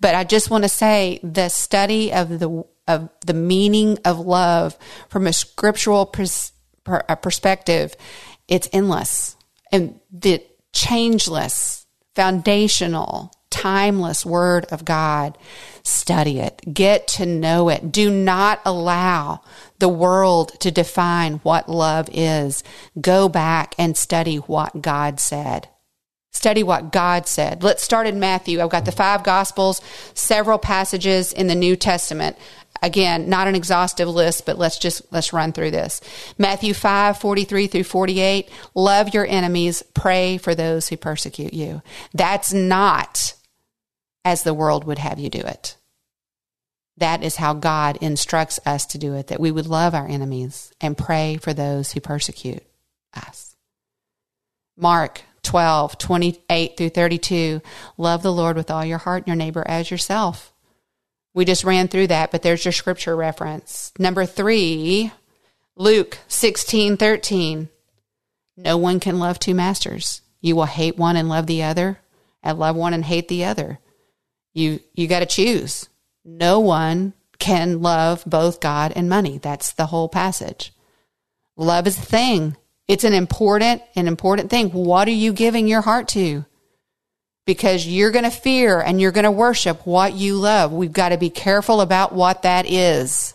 but 0.00 0.14
I 0.14 0.24
just 0.24 0.50
want 0.50 0.64
to 0.64 0.68
say 0.68 1.20
the 1.22 1.48
study 1.48 2.12
of 2.12 2.38
the 2.38 2.64
of 2.86 3.10
the 3.26 3.34
meaning 3.34 3.98
of 4.06 4.18
love 4.18 4.78
from 5.10 5.26
a 5.26 5.32
scriptural 5.32 6.06
pers- 6.06 6.52
perspective, 7.20 7.94
it's 8.48 8.66
endless 8.72 9.36
and 9.70 10.00
the 10.10 10.42
changeless, 10.72 11.86
foundational, 12.14 13.32
timeless 13.62 14.24
word 14.24 14.66
of 14.70 14.84
God 14.84 15.36
Study 15.88 16.38
it. 16.40 16.60
Get 16.70 17.08
to 17.08 17.24
know 17.24 17.70
it. 17.70 17.90
Do 17.90 18.10
not 18.10 18.60
allow 18.66 19.40
the 19.78 19.88
world 19.88 20.60
to 20.60 20.70
define 20.70 21.36
what 21.38 21.70
love 21.70 22.10
is. 22.12 22.62
Go 23.00 23.26
back 23.30 23.74
and 23.78 23.96
study 23.96 24.36
what 24.36 24.82
God 24.82 25.18
said. 25.18 25.70
Study 26.30 26.62
what 26.62 26.92
God 26.92 27.26
said. 27.26 27.62
Let's 27.62 27.82
start 27.82 28.06
in 28.06 28.20
Matthew. 28.20 28.60
I've 28.60 28.68
got 28.68 28.84
the 28.84 28.92
five 28.92 29.24
gospels, 29.24 29.80
several 30.12 30.58
passages 30.58 31.32
in 31.32 31.46
the 31.46 31.54
New 31.54 31.74
Testament. 31.74 32.36
Again, 32.82 33.30
not 33.30 33.48
an 33.48 33.54
exhaustive 33.54 34.08
list, 34.08 34.44
but 34.44 34.58
let's 34.58 34.78
just 34.78 35.10
let's 35.10 35.32
run 35.32 35.52
through 35.52 35.70
this. 35.70 36.02
Matthew 36.36 36.74
5, 36.74 37.16
43 37.18 37.66
through 37.66 37.84
48. 37.84 38.50
Love 38.74 39.14
your 39.14 39.26
enemies, 39.26 39.82
pray 39.94 40.36
for 40.36 40.54
those 40.54 40.90
who 40.90 40.98
persecute 40.98 41.54
you. 41.54 41.80
That's 42.12 42.52
not 42.52 43.32
as 44.28 44.42
the 44.42 44.52
world 44.52 44.84
would 44.84 44.98
have 44.98 45.18
you 45.18 45.30
do 45.30 45.40
it. 45.40 45.78
That 46.98 47.22
is 47.22 47.36
how 47.36 47.54
God 47.54 47.96
instructs 48.02 48.60
us 48.66 48.84
to 48.86 48.98
do 48.98 49.14
it, 49.14 49.28
that 49.28 49.40
we 49.40 49.50
would 49.50 49.66
love 49.66 49.94
our 49.94 50.06
enemies 50.06 50.70
and 50.82 50.98
pray 50.98 51.38
for 51.40 51.54
those 51.54 51.92
who 51.92 52.00
persecute 52.00 52.62
us. 53.14 53.56
Mark 54.76 55.22
12, 55.44 55.96
28 55.96 56.76
through 56.76 56.90
32. 56.90 57.62
Love 57.96 58.22
the 58.22 58.32
Lord 58.32 58.56
with 58.56 58.70
all 58.70 58.84
your 58.84 58.98
heart 58.98 59.22
and 59.22 59.28
your 59.28 59.36
neighbor 59.36 59.64
as 59.66 59.90
yourself. 59.90 60.52
We 61.32 61.46
just 61.46 61.64
ran 61.64 61.88
through 61.88 62.08
that, 62.08 62.30
but 62.30 62.42
there's 62.42 62.66
your 62.66 62.72
scripture 62.72 63.16
reference. 63.16 63.92
Number 63.98 64.26
three, 64.26 65.10
Luke 65.74 66.18
16, 66.28 66.98
13. 66.98 67.70
No 68.58 68.76
one 68.76 69.00
can 69.00 69.18
love 69.18 69.38
two 69.38 69.54
masters. 69.54 70.20
You 70.42 70.54
will 70.54 70.66
hate 70.66 70.98
one 70.98 71.16
and 71.16 71.30
love 71.30 71.46
the 71.46 71.62
other, 71.62 72.00
and 72.42 72.58
love 72.58 72.76
one 72.76 72.92
and 72.92 73.06
hate 73.06 73.28
the 73.28 73.44
other. 73.44 73.78
You 74.58 74.80
you 74.92 75.06
got 75.06 75.20
to 75.20 75.26
choose. 75.26 75.88
No 76.24 76.58
one 76.58 77.12
can 77.38 77.80
love 77.80 78.24
both 78.26 78.60
God 78.60 78.92
and 78.96 79.08
money. 79.08 79.38
That's 79.38 79.72
the 79.72 79.86
whole 79.86 80.08
passage. 80.08 80.72
Love 81.56 81.86
is 81.86 81.96
a 81.96 82.02
thing. 82.02 82.56
It's 82.88 83.04
an 83.04 83.12
important 83.12 83.82
an 83.94 84.08
important 84.08 84.50
thing. 84.50 84.70
What 84.70 85.06
are 85.06 85.12
you 85.12 85.32
giving 85.32 85.68
your 85.68 85.80
heart 85.80 86.08
to? 86.08 86.44
Because 87.46 87.86
you're 87.86 88.10
going 88.10 88.24
to 88.24 88.30
fear 88.30 88.80
and 88.80 89.00
you're 89.00 89.12
going 89.12 89.24
to 89.24 89.30
worship 89.30 89.86
what 89.86 90.14
you 90.14 90.34
love. 90.34 90.72
We've 90.72 90.92
got 90.92 91.10
to 91.10 91.18
be 91.18 91.30
careful 91.30 91.80
about 91.80 92.12
what 92.12 92.42
that 92.42 92.68
is. 92.68 93.34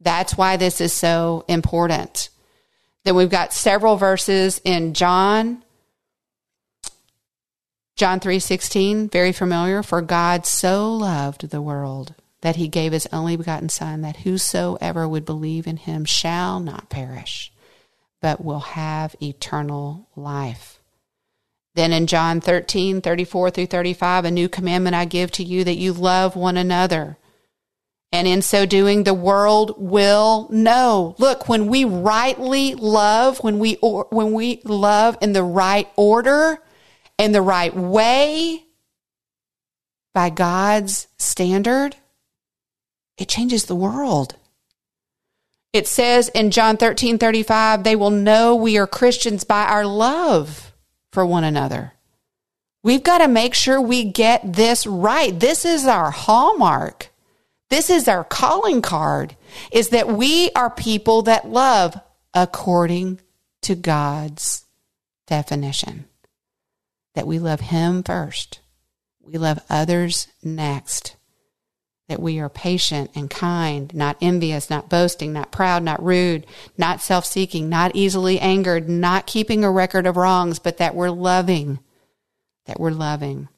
That's 0.00 0.36
why 0.36 0.56
this 0.56 0.80
is 0.80 0.92
so 0.92 1.44
important. 1.48 2.28
Then 3.04 3.14
we've 3.14 3.30
got 3.30 3.52
several 3.52 3.96
verses 3.96 4.60
in 4.64 4.92
John 4.92 5.63
John 7.96 8.20
3:16, 8.20 9.08
very 9.08 9.32
familiar, 9.32 9.82
for 9.82 10.02
God 10.02 10.46
so 10.46 10.92
loved 10.92 11.50
the 11.50 11.62
world 11.62 12.14
that 12.40 12.56
he 12.56 12.68
gave 12.68 12.92
his 12.92 13.08
only 13.12 13.36
begotten 13.36 13.68
son 13.68 14.02
that 14.02 14.18
whosoever 14.18 15.08
would 15.08 15.24
believe 15.24 15.66
in 15.66 15.78
him 15.78 16.04
shall 16.04 16.60
not 16.60 16.90
perish 16.90 17.52
but 18.24 18.42
will 18.42 18.60
have 18.60 19.14
eternal 19.20 20.08
life. 20.16 20.80
Then 21.74 21.92
in 21.92 22.06
John 22.06 22.40
13, 22.40 23.02
34 23.02 23.50
through 23.50 23.66
35, 23.66 24.24
a 24.24 24.30
new 24.30 24.48
commandment 24.48 24.96
I 24.96 25.04
give 25.04 25.30
to 25.32 25.44
you 25.44 25.62
that 25.64 25.76
you 25.76 25.92
love 25.92 26.34
one 26.34 26.56
another. 26.56 27.18
And 28.10 28.26
in 28.26 28.40
so 28.40 28.64
doing, 28.64 29.04
the 29.04 29.12
world 29.12 29.74
will 29.76 30.48
know. 30.50 31.14
Look, 31.18 31.50
when 31.50 31.66
we 31.66 31.84
rightly 31.84 32.74
love, 32.74 33.44
when 33.44 33.58
we, 33.58 33.76
or, 33.82 34.06
when 34.08 34.32
we 34.32 34.62
love 34.64 35.18
in 35.20 35.34
the 35.34 35.44
right 35.44 35.90
order, 35.94 36.62
in 37.18 37.32
the 37.32 37.42
right 37.42 37.74
way 37.74 38.64
by 40.12 40.30
God's 40.30 41.08
standard, 41.18 41.96
it 43.18 43.28
changes 43.28 43.64
the 43.64 43.74
world. 43.74 44.36
It 45.72 45.88
says 45.88 46.28
in 46.28 46.50
John 46.50 46.76
13 46.76 47.18
35, 47.18 47.82
they 47.82 47.96
will 47.96 48.10
know 48.10 48.54
we 48.54 48.78
are 48.78 48.86
Christians 48.86 49.44
by 49.44 49.64
our 49.64 49.84
love 49.84 50.72
for 51.12 51.26
one 51.26 51.44
another. 51.44 51.92
We've 52.84 53.02
got 53.02 53.18
to 53.18 53.28
make 53.28 53.54
sure 53.54 53.80
we 53.80 54.04
get 54.04 54.52
this 54.52 54.86
right. 54.86 55.38
This 55.38 55.64
is 55.64 55.86
our 55.86 56.10
hallmark. 56.10 57.10
This 57.70 57.90
is 57.90 58.06
our 58.06 58.22
calling 58.22 58.82
card 58.82 59.36
is 59.72 59.88
that 59.88 60.08
we 60.08 60.50
are 60.54 60.70
people 60.70 61.22
that 61.22 61.48
love 61.48 61.98
according 62.34 63.20
to 63.62 63.74
God's 63.74 64.66
definition 65.26 66.04
that 67.14 67.26
we 67.26 67.38
love 67.38 67.60
Him 67.60 68.02
first, 68.02 68.60
we 69.20 69.38
love 69.38 69.60
others 69.70 70.28
next, 70.42 71.16
that 72.08 72.20
we 72.20 72.38
are 72.38 72.48
patient 72.48 73.10
and 73.14 73.30
kind, 73.30 73.92
not 73.94 74.16
envious, 74.20 74.68
not 74.68 74.90
boasting, 74.90 75.32
not 75.32 75.50
proud, 75.50 75.82
not 75.82 76.04
rude, 76.04 76.46
not 76.76 77.00
self 77.00 77.24
seeking, 77.24 77.68
not 77.68 77.92
easily 77.94 78.38
angered, 78.38 78.88
not 78.88 79.26
keeping 79.26 79.64
a 79.64 79.70
record 79.70 80.06
of 80.06 80.16
wrongs, 80.16 80.58
but 80.58 80.78
that 80.78 80.94
we're 80.94 81.10
loving, 81.10 81.78
that 82.66 82.78
we're 82.78 82.90
loving. 82.90 83.48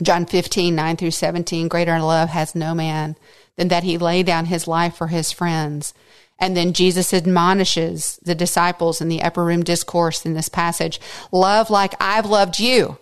John 0.00 0.24
15, 0.24 0.74
9 0.74 0.96
through 0.96 1.10
17, 1.10 1.68
greater 1.68 2.00
love 2.00 2.30
has 2.30 2.54
no 2.54 2.74
man 2.74 3.16
than 3.56 3.68
that 3.68 3.84
he 3.84 3.98
lay 3.98 4.22
down 4.22 4.46
his 4.46 4.66
life 4.66 4.96
for 4.96 5.08
his 5.08 5.32
friends. 5.32 5.94
And 6.38 6.56
then 6.56 6.72
Jesus 6.72 7.14
admonishes 7.14 8.18
the 8.22 8.34
disciples 8.34 9.00
in 9.00 9.08
the 9.08 9.22
upper 9.22 9.44
room 9.44 9.62
discourse 9.62 10.26
in 10.26 10.34
this 10.34 10.48
passage 10.48 11.00
love 11.30 11.70
like 11.70 11.94
I've 12.00 12.26
loved 12.26 12.58
you. 12.58 12.98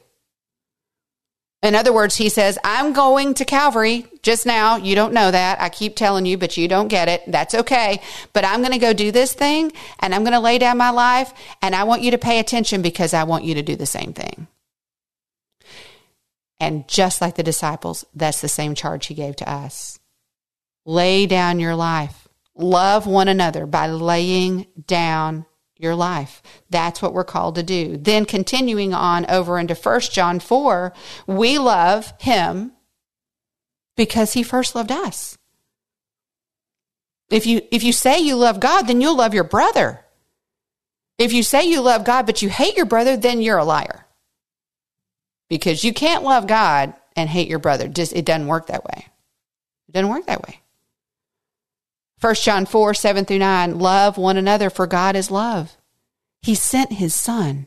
In 1.62 1.74
other 1.74 1.92
words, 1.92 2.16
he 2.16 2.30
says, 2.30 2.58
I'm 2.64 2.94
going 2.94 3.34
to 3.34 3.44
Calvary 3.44 4.06
just 4.22 4.46
now. 4.46 4.76
You 4.76 4.94
don't 4.94 5.12
know 5.12 5.30
that. 5.30 5.60
I 5.60 5.68
keep 5.68 5.94
telling 5.94 6.24
you, 6.24 6.38
but 6.38 6.56
you 6.56 6.68
don't 6.68 6.88
get 6.88 7.08
it. 7.08 7.22
That's 7.26 7.54
okay. 7.54 8.00
But 8.32 8.46
I'm 8.46 8.60
going 8.60 8.72
to 8.72 8.78
go 8.78 8.94
do 8.94 9.12
this 9.12 9.34
thing 9.34 9.70
and 9.98 10.14
I'm 10.14 10.22
going 10.22 10.32
to 10.32 10.40
lay 10.40 10.56
down 10.56 10.78
my 10.78 10.88
life 10.88 11.34
and 11.60 11.74
I 11.74 11.84
want 11.84 12.00
you 12.00 12.12
to 12.12 12.18
pay 12.18 12.38
attention 12.38 12.80
because 12.80 13.12
I 13.12 13.24
want 13.24 13.44
you 13.44 13.54
to 13.56 13.62
do 13.62 13.76
the 13.76 13.84
same 13.84 14.14
thing. 14.14 14.46
And 16.58 16.88
just 16.88 17.20
like 17.20 17.36
the 17.36 17.42
disciples, 17.42 18.06
that's 18.14 18.40
the 18.40 18.48
same 18.48 18.74
charge 18.74 19.06
he 19.06 19.14
gave 19.14 19.36
to 19.36 19.50
us. 19.50 19.99
Lay 20.90 21.26
down 21.26 21.60
your 21.60 21.76
life 21.76 22.20
Love 22.56 23.06
one 23.06 23.28
another 23.28 23.66
by 23.66 23.86
laying 23.86 24.66
down 24.86 25.46
your 25.78 25.94
life. 25.94 26.42
That's 26.68 27.00
what 27.00 27.14
we're 27.14 27.24
called 27.24 27.54
to 27.54 27.62
do. 27.62 27.96
Then 27.96 28.26
continuing 28.26 28.92
on 28.92 29.24
over 29.30 29.58
into 29.58 29.74
1 29.74 30.00
John 30.12 30.40
4, 30.40 30.92
we 31.26 31.58
love 31.58 32.12
him 32.20 32.72
because 33.96 34.34
he 34.34 34.42
first 34.42 34.74
loved 34.74 34.92
us. 34.92 35.38
If 37.30 37.46
you 37.46 37.62
if 37.70 37.82
you 37.84 37.92
say 37.92 38.20
you 38.20 38.36
love 38.36 38.60
God, 38.60 38.82
then 38.82 39.00
you'll 39.00 39.16
love 39.16 39.34
your 39.34 39.44
brother. 39.44 40.04
If 41.18 41.32
you 41.32 41.42
say 41.42 41.64
you 41.68 41.80
love 41.80 42.04
God 42.04 42.26
but 42.26 42.42
you 42.42 42.50
hate 42.50 42.76
your 42.76 42.86
brother, 42.86 43.16
then 43.16 43.40
you're 43.42 43.58
a 43.58 43.64
liar. 43.64 44.06
because 45.48 45.84
you 45.84 45.92
can't 45.94 46.24
love 46.24 46.46
God 46.46 46.94
and 47.16 47.28
hate 47.28 47.48
your 47.48 47.58
brother. 47.58 47.88
Just 47.88 48.14
it 48.14 48.24
doesn't 48.24 48.46
work 48.48 48.68
that 48.68 48.84
way. 48.84 49.06
It 49.88 49.92
doesn't 49.92 50.10
work 50.10 50.26
that 50.26 50.42
way. 50.42 50.59
1 52.20 52.34
John 52.36 52.66
4, 52.66 52.92
7 52.94 53.24
through 53.24 53.38
9, 53.38 53.78
love 53.78 54.18
one 54.18 54.36
another 54.36 54.68
for 54.68 54.86
God 54.86 55.16
is 55.16 55.30
love. 55.30 55.76
He 56.42 56.54
sent 56.54 56.92
his 56.92 57.14
son. 57.14 57.66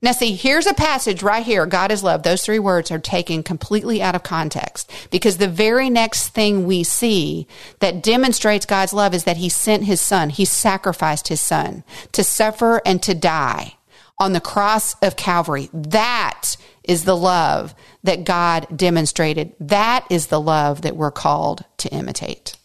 Now, 0.00 0.12
see, 0.12 0.34
here's 0.34 0.66
a 0.66 0.74
passage 0.74 1.24
right 1.24 1.44
here. 1.44 1.66
God 1.66 1.90
is 1.90 2.04
love. 2.04 2.22
Those 2.22 2.44
three 2.44 2.60
words 2.60 2.90
are 2.92 3.00
taken 3.00 3.42
completely 3.42 4.00
out 4.00 4.14
of 4.14 4.22
context 4.22 4.90
because 5.10 5.38
the 5.38 5.48
very 5.48 5.90
next 5.90 6.28
thing 6.28 6.66
we 6.66 6.84
see 6.84 7.48
that 7.80 8.02
demonstrates 8.02 8.66
God's 8.66 8.92
love 8.92 9.12
is 9.12 9.24
that 9.24 9.38
he 9.38 9.48
sent 9.48 9.84
his 9.84 10.00
son. 10.00 10.30
He 10.30 10.44
sacrificed 10.44 11.28
his 11.28 11.40
son 11.40 11.82
to 12.12 12.22
suffer 12.22 12.80
and 12.86 13.02
to 13.02 13.14
die 13.14 13.74
on 14.20 14.32
the 14.32 14.40
cross 14.40 14.94
of 15.02 15.16
Calvary. 15.16 15.68
That 15.72 16.56
is 16.84 17.04
the 17.04 17.16
love 17.16 17.74
that 18.04 18.24
God 18.24 18.66
demonstrated. 18.76 19.54
That 19.58 20.06
is 20.10 20.28
the 20.28 20.40
love 20.40 20.82
that 20.82 20.96
we're 20.96 21.10
called 21.10 21.64
to 21.78 21.88
imitate. 21.90 22.57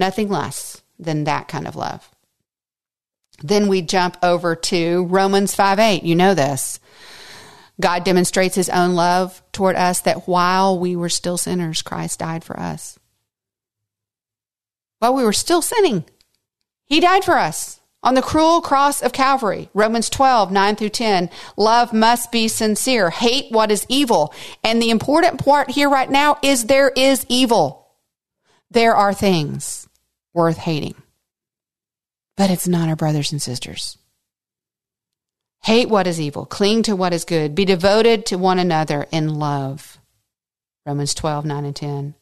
Nothing 0.00 0.30
less 0.30 0.80
than 0.98 1.24
that 1.24 1.46
kind 1.46 1.68
of 1.68 1.76
love. 1.76 2.08
Then 3.42 3.68
we 3.68 3.82
jump 3.82 4.16
over 4.22 4.56
to 4.56 5.04
Romans 5.04 5.54
5 5.54 5.78
8. 5.78 6.02
You 6.04 6.14
know 6.14 6.32
this. 6.32 6.80
God 7.78 8.02
demonstrates 8.02 8.54
his 8.54 8.70
own 8.70 8.94
love 8.94 9.42
toward 9.52 9.76
us 9.76 10.00
that 10.00 10.26
while 10.26 10.78
we 10.78 10.96
were 10.96 11.10
still 11.10 11.36
sinners, 11.36 11.82
Christ 11.82 12.20
died 12.20 12.44
for 12.44 12.58
us. 12.58 12.98
While 15.00 15.14
we 15.14 15.22
were 15.22 15.34
still 15.34 15.60
sinning, 15.60 16.06
he 16.86 17.00
died 17.00 17.22
for 17.22 17.36
us 17.36 17.80
on 18.02 18.14
the 18.14 18.22
cruel 18.22 18.62
cross 18.62 19.02
of 19.02 19.12
Calvary. 19.12 19.68
Romans 19.74 20.08
12, 20.08 20.50
9 20.50 20.76
through 20.76 20.88
10. 20.88 21.28
Love 21.58 21.92
must 21.92 22.32
be 22.32 22.48
sincere. 22.48 23.10
Hate 23.10 23.52
what 23.52 23.70
is 23.70 23.84
evil. 23.90 24.32
And 24.64 24.80
the 24.80 24.88
important 24.88 25.44
part 25.44 25.70
here 25.70 25.90
right 25.90 26.10
now 26.10 26.38
is 26.42 26.64
there 26.64 26.88
is 26.88 27.26
evil. 27.28 27.86
There 28.70 28.94
are 28.94 29.12
things 29.12 29.88
worth 30.34 30.58
hating 30.58 30.94
but 32.40 32.48
it's 32.48 32.66
not 32.66 32.88
our 32.88 32.96
brothers 32.96 33.32
and 33.32 33.42
sisters. 33.42 33.98
Hate 35.64 35.90
what 35.90 36.06
is 36.06 36.18
evil, 36.18 36.46
cling 36.46 36.82
to 36.84 36.96
what 36.96 37.12
is 37.12 37.26
good, 37.26 37.54
be 37.54 37.66
devoted 37.66 38.24
to 38.24 38.38
one 38.38 38.58
another 38.58 39.06
in 39.12 39.34
love. 39.34 39.98
Romans 40.86 41.12
12, 41.12 41.44
9 41.44 41.64
and 41.66 41.76
10. 41.76 42.14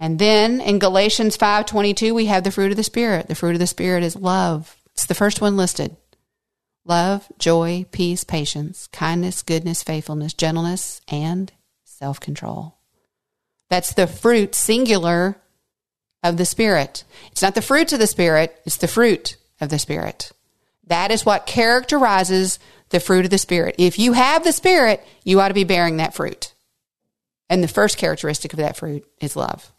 And 0.00 0.18
then 0.18 0.60
in 0.60 0.80
Galatians 0.80 1.36
5:22 1.36 2.12
we 2.12 2.26
have 2.26 2.42
the 2.42 2.50
fruit 2.50 2.72
of 2.72 2.76
the 2.76 2.82
spirit. 2.82 3.28
The 3.28 3.36
fruit 3.36 3.52
of 3.52 3.60
the 3.60 3.68
spirit 3.68 4.02
is 4.02 4.16
love. 4.16 4.74
It's 4.94 5.06
the 5.06 5.14
first 5.14 5.40
one 5.40 5.56
listed. 5.56 5.96
Love, 6.84 7.30
joy, 7.38 7.86
peace, 7.92 8.24
patience, 8.24 8.88
kindness, 8.88 9.42
goodness, 9.42 9.84
faithfulness, 9.84 10.34
gentleness, 10.34 11.00
and 11.06 11.52
self-control. 11.84 12.74
That's 13.70 13.94
the 13.94 14.08
fruit 14.08 14.56
singular 14.56 15.36
of 16.22 16.36
the 16.36 16.44
Spirit. 16.44 17.04
It's 17.30 17.42
not 17.42 17.54
the 17.54 17.62
fruits 17.62 17.92
of 17.92 17.98
the 17.98 18.06
Spirit, 18.06 18.60
it's 18.64 18.76
the 18.76 18.88
fruit 18.88 19.36
of 19.60 19.68
the 19.68 19.78
Spirit. 19.78 20.32
That 20.86 21.10
is 21.10 21.24
what 21.24 21.46
characterizes 21.46 22.58
the 22.90 23.00
fruit 23.00 23.24
of 23.24 23.30
the 23.30 23.38
Spirit. 23.38 23.76
If 23.78 23.98
you 23.98 24.12
have 24.12 24.44
the 24.44 24.52
Spirit, 24.52 25.04
you 25.24 25.40
ought 25.40 25.48
to 25.48 25.54
be 25.54 25.64
bearing 25.64 25.96
that 25.96 26.14
fruit. 26.14 26.52
And 27.48 27.62
the 27.62 27.68
first 27.68 27.98
characteristic 27.98 28.52
of 28.52 28.58
that 28.58 28.76
fruit 28.76 29.04
is 29.20 29.36
love. 29.36 29.72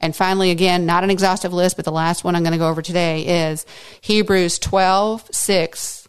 And 0.00 0.14
finally, 0.14 0.50
again, 0.50 0.86
not 0.86 1.04
an 1.04 1.10
exhaustive 1.10 1.52
list, 1.52 1.76
but 1.76 1.84
the 1.84 1.92
last 1.92 2.24
one 2.24 2.36
I'm 2.36 2.42
going 2.42 2.52
to 2.52 2.58
go 2.58 2.68
over 2.68 2.82
today 2.82 3.50
is 3.50 3.64
Hebrews 4.00 4.58
12, 4.58 5.28
6. 5.32 6.08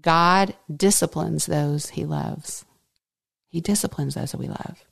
God 0.00 0.54
disciplines 0.74 1.46
those 1.46 1.90
he 1.90 2.04
loves. 2.04 2.64
He 3.48 3.60
disciplines 3.60 4.14
those 4.14 4.32
that 4.32 4.38
we 4.38 4.48
love. 4.48 4.83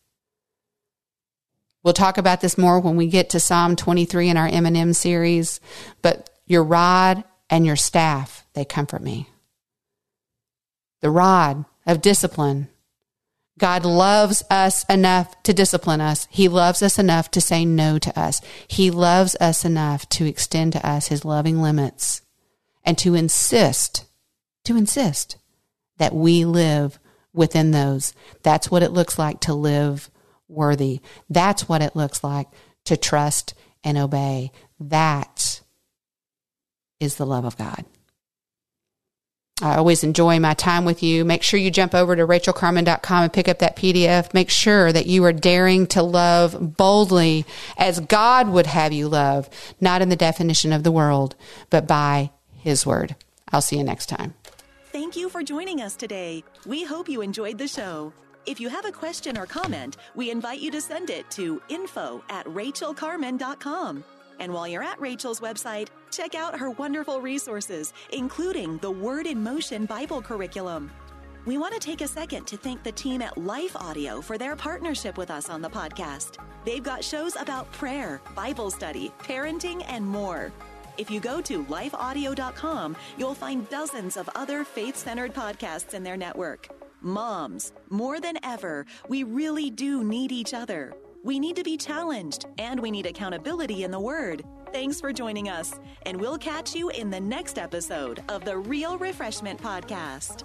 We'll 1.82 1.94
talk 1.94 2.16
about 2.16 2.40
this 2.40 2.56
more 2.56 2.78
when 2.78 2.96
we 2.96 3.06
get 3.08 3.30
to 3.30 3.40
Psalm 3.40 3.74
23 3.74 4.28
in 4.28 4.36
our 4.36 4.46
M&M 4.46 4.92
series, 4.92 5.60
but 6.00 6.30
your 6.46 6.62
rod 6.62 7.24
and 7.50 7.66
your 7.66 7.76
staff, 7.76 8.46
they 8.54 8.64
comfort 8.64 9.02
me. 9.02 9.28
The 11.00 11.10
rod 11.10 11.64
of 11.86 12.00
discipline. 12.00 12.68
God 13.58 13.84
loves 13.84 14.42
us 14.48 14.84
enough 14.84 15.42
to 15.42 15.52
discipline 15.52 16.00
us. 16.00 16.26
He 16.30 16.48
loves 16.48 16.82
us 16.82 16.98
enough 16.98 17.30
to 17.32 17.40
say 17.40 17.64
no 17.64 17.98
to 17.98 18.18
us. 18.18 18.40
He 18.68 18.90
loves 18.90 19.36
us 19.40 19.64
enough 19.64 20.08
to 20.10 20.26
extend 20.26 20.72
to 20.72 20.88
us 20.88 21.08
his 21.08 21.24
loving 21.24 21.60
limits 21.60 22.22
and 22.84 22.96
to 22.98 23.14
insist, 23.14 24.04
to 24.64 24.76
insist 24.76 25.36
that 25.98 26.14
we 26.14 26.44
live 26.44 26.98
within 27.32 27.72
those. 27.72 28.14
That's 28.42 28.70
what 28.70 28.82
it 28.82 28.92
looks 28.92 29.18
like 29.18 29.40
to 29.40 29.54
live 29.54 30.10
worthy. 30.52 31.00
That's 31.28 31.68
what 31.68 31.82
it 31.82 31.96
looks 31.96 32.22
like 32.22 32.48
to 32.84 32.96
trust 32.96 33.54
and 33.84 33.98
obey. 33.98 34.52
That 34.78 35.60
is 37.00 37.16
the 37.16 37.26
love 37.26 37.44
of 37.44 37.56
God. 37.56 37.84
I 39.60 39.76
always 39.76 40.02
enjoy 40.02 40.40
my 40.40 40.54
time 40.54 40.84
with 40.84 41.04
you. 41.04 41.24
Make 41.24 41.44
sure 41.44 41.60
you 41.60 41.70
jump 41.70 41.94
over 41.94 42.16
to 42.16 42.26
rachelcarman.com 42.26 43.22
and 43.22 43.32
pick 43.32 43.48
up 43.48 43.60
that 43.60 43.76
PDF. 43.76 44.34
Make 44.34 44.50
sure 44.50 44.92
that 44.92 45.06
you 45.06 45.24
are 45.24 45.32
daring 45.32 45.86
to 45.88 46.02
love 46.02 46.76
boldly 46.76 47.46
as 47.76 48.00
God 48.00 48.48
would 48.48 48.66
have 48.66 48.92
you 48.92 49.08
love, 49.08 49.48
not 49.80 50.02
in 50.02 50.08
the 50.08 50.16
definition 50.16 50.72
of 50.72 50.82
the 50.82 50.90
world, 50.90 51.36
but 51.70 51.86
by 51.86 52.30
His 52.56 52.84
word. 52.84 53.14
I'll 53.52 53.60
see 53.60 53.76
you 53.76 53.84
next 53.84 54.06
time. 54.06 54.34
Thank 54.90 55.16
you 55.16 55.28
for 55.28 55.42
joining 55.42 55.80
us 55.80 55.94
today. 55.94 56.42
We 56.66 56.84
hope 56.84 57.08
you 57.08 57.20
enjoyed 57.20 57.58
the 57.58 57.68
show. 57.68 58.12
If 58.44 58.58
you 58.58 58.68
have 58.68 58.84
a 58.84 58.92
question 58.92 59.38
or 59.38 59.46
comment, 59.46 59.98
we 60.16 60.30
invite 60.30 60.60
you 60.60 60.70
to 60.72 60.80
send 60.80 61.10
it 61.10 61.30
to 61.32 61.62
info 61.68 62.24
at 62.28 62.44
rachelcarman.com. 62.46 64.04
And 64.40 64.52
while 64.52 64.66
you're 64.66 64.82
at 64.82 65.00
Rachel's 65.00 65.38
website, 65.38 65.88
check 66.10 66.34
out 66.34 66.58
her 66.58 66.70
wonderful 66.70 67.20
resources, 67.20 67.92
including 68.12 68.78
the 68.78 68.90
Word 68.90 69.26
in 69.26 69.42
Motion 69.42 69.86
Bible 69.86 70.20
curriculum. 70.20 70.90
We 71.44 71.56
want 71.56 71.74
to 71.74 71.80
take 71.80 72.00
a 72.00 72.08
second 72.08 72.46
to 72.48 72.56
thank 72.56 72.82
the 72.82 72.92
team 72.92 73.22
at 73.22 73.38
Life 73.38 73.76
Audio 73.76 74.20
for 74.20 74.38
their 74.38 74.56
partnership 74.56 75.16
with 75.16 75.30
us 75.30 75.48
on 75.48 75.62
the 75.62 75.70
podcast. 75.70 76.38
They've 76.64 76.82
got 76.82 77.04
shows 77.04 77.36
about 77.36 77.70
prayer, 77.72 78.20
Bible 78.34 78.70
study, 78.70 79.12
parenting, 79.20 79.84
and 79.88 80.04
more. 80.04 80.52
If 80.98 81.10
you 81.10 81.20
go 81.20 81.40
to 81.42 81.64
lifeaudio.com, 81.64 82.96
you'll 83.16 83.34
find 83.34 83.68
dozens 83.70 84.16
of 84.16 84.28
other 84.34 84.64
faith 84.64 84.96
centered 84.96 85.32
podcasts 85.32 85.94
in 85.94 86.02
their 86.02 86.16
network. 86.16 86.68
Moms, 87.02 87.72
more 87.90 88.20
than 88.20 88.38
ever, 88.44 88.86
we 89.08 89.24
really 89.24 89.70
do 89.70 90.04
need 90.04 90.30
each 90.30 90.54
other. 90.54 90.94
We 91.24 91.40
need 91.40 91.56
to 91.56 91.64
be 91.64 91.76
challenged 91.76 92.46
and 92.58 92.78
we 92.78 92.90
need 92.90 93.06
accountability 93.06 93.84
in 93.84 93.90
the 93.90 94.00
Word. 94.00 94.44
Thanks 94.72 95.00
for 95.00 95.12
joining 95.12 95.48
us, 95.48 95.78
and 96.06 96.18
we'll 96.18 96.38
catch 96.38 96.74
you 96.74 96.88
in 96.90 97.10
the 97.10 97.20
next 97.20 97.58
episode 97.58 98.22
of 98.28 98.44
the 98.44 98.56
Real 98.56 98.96
Refreshment 98.98 99.60
Podcast. 99.60 100.44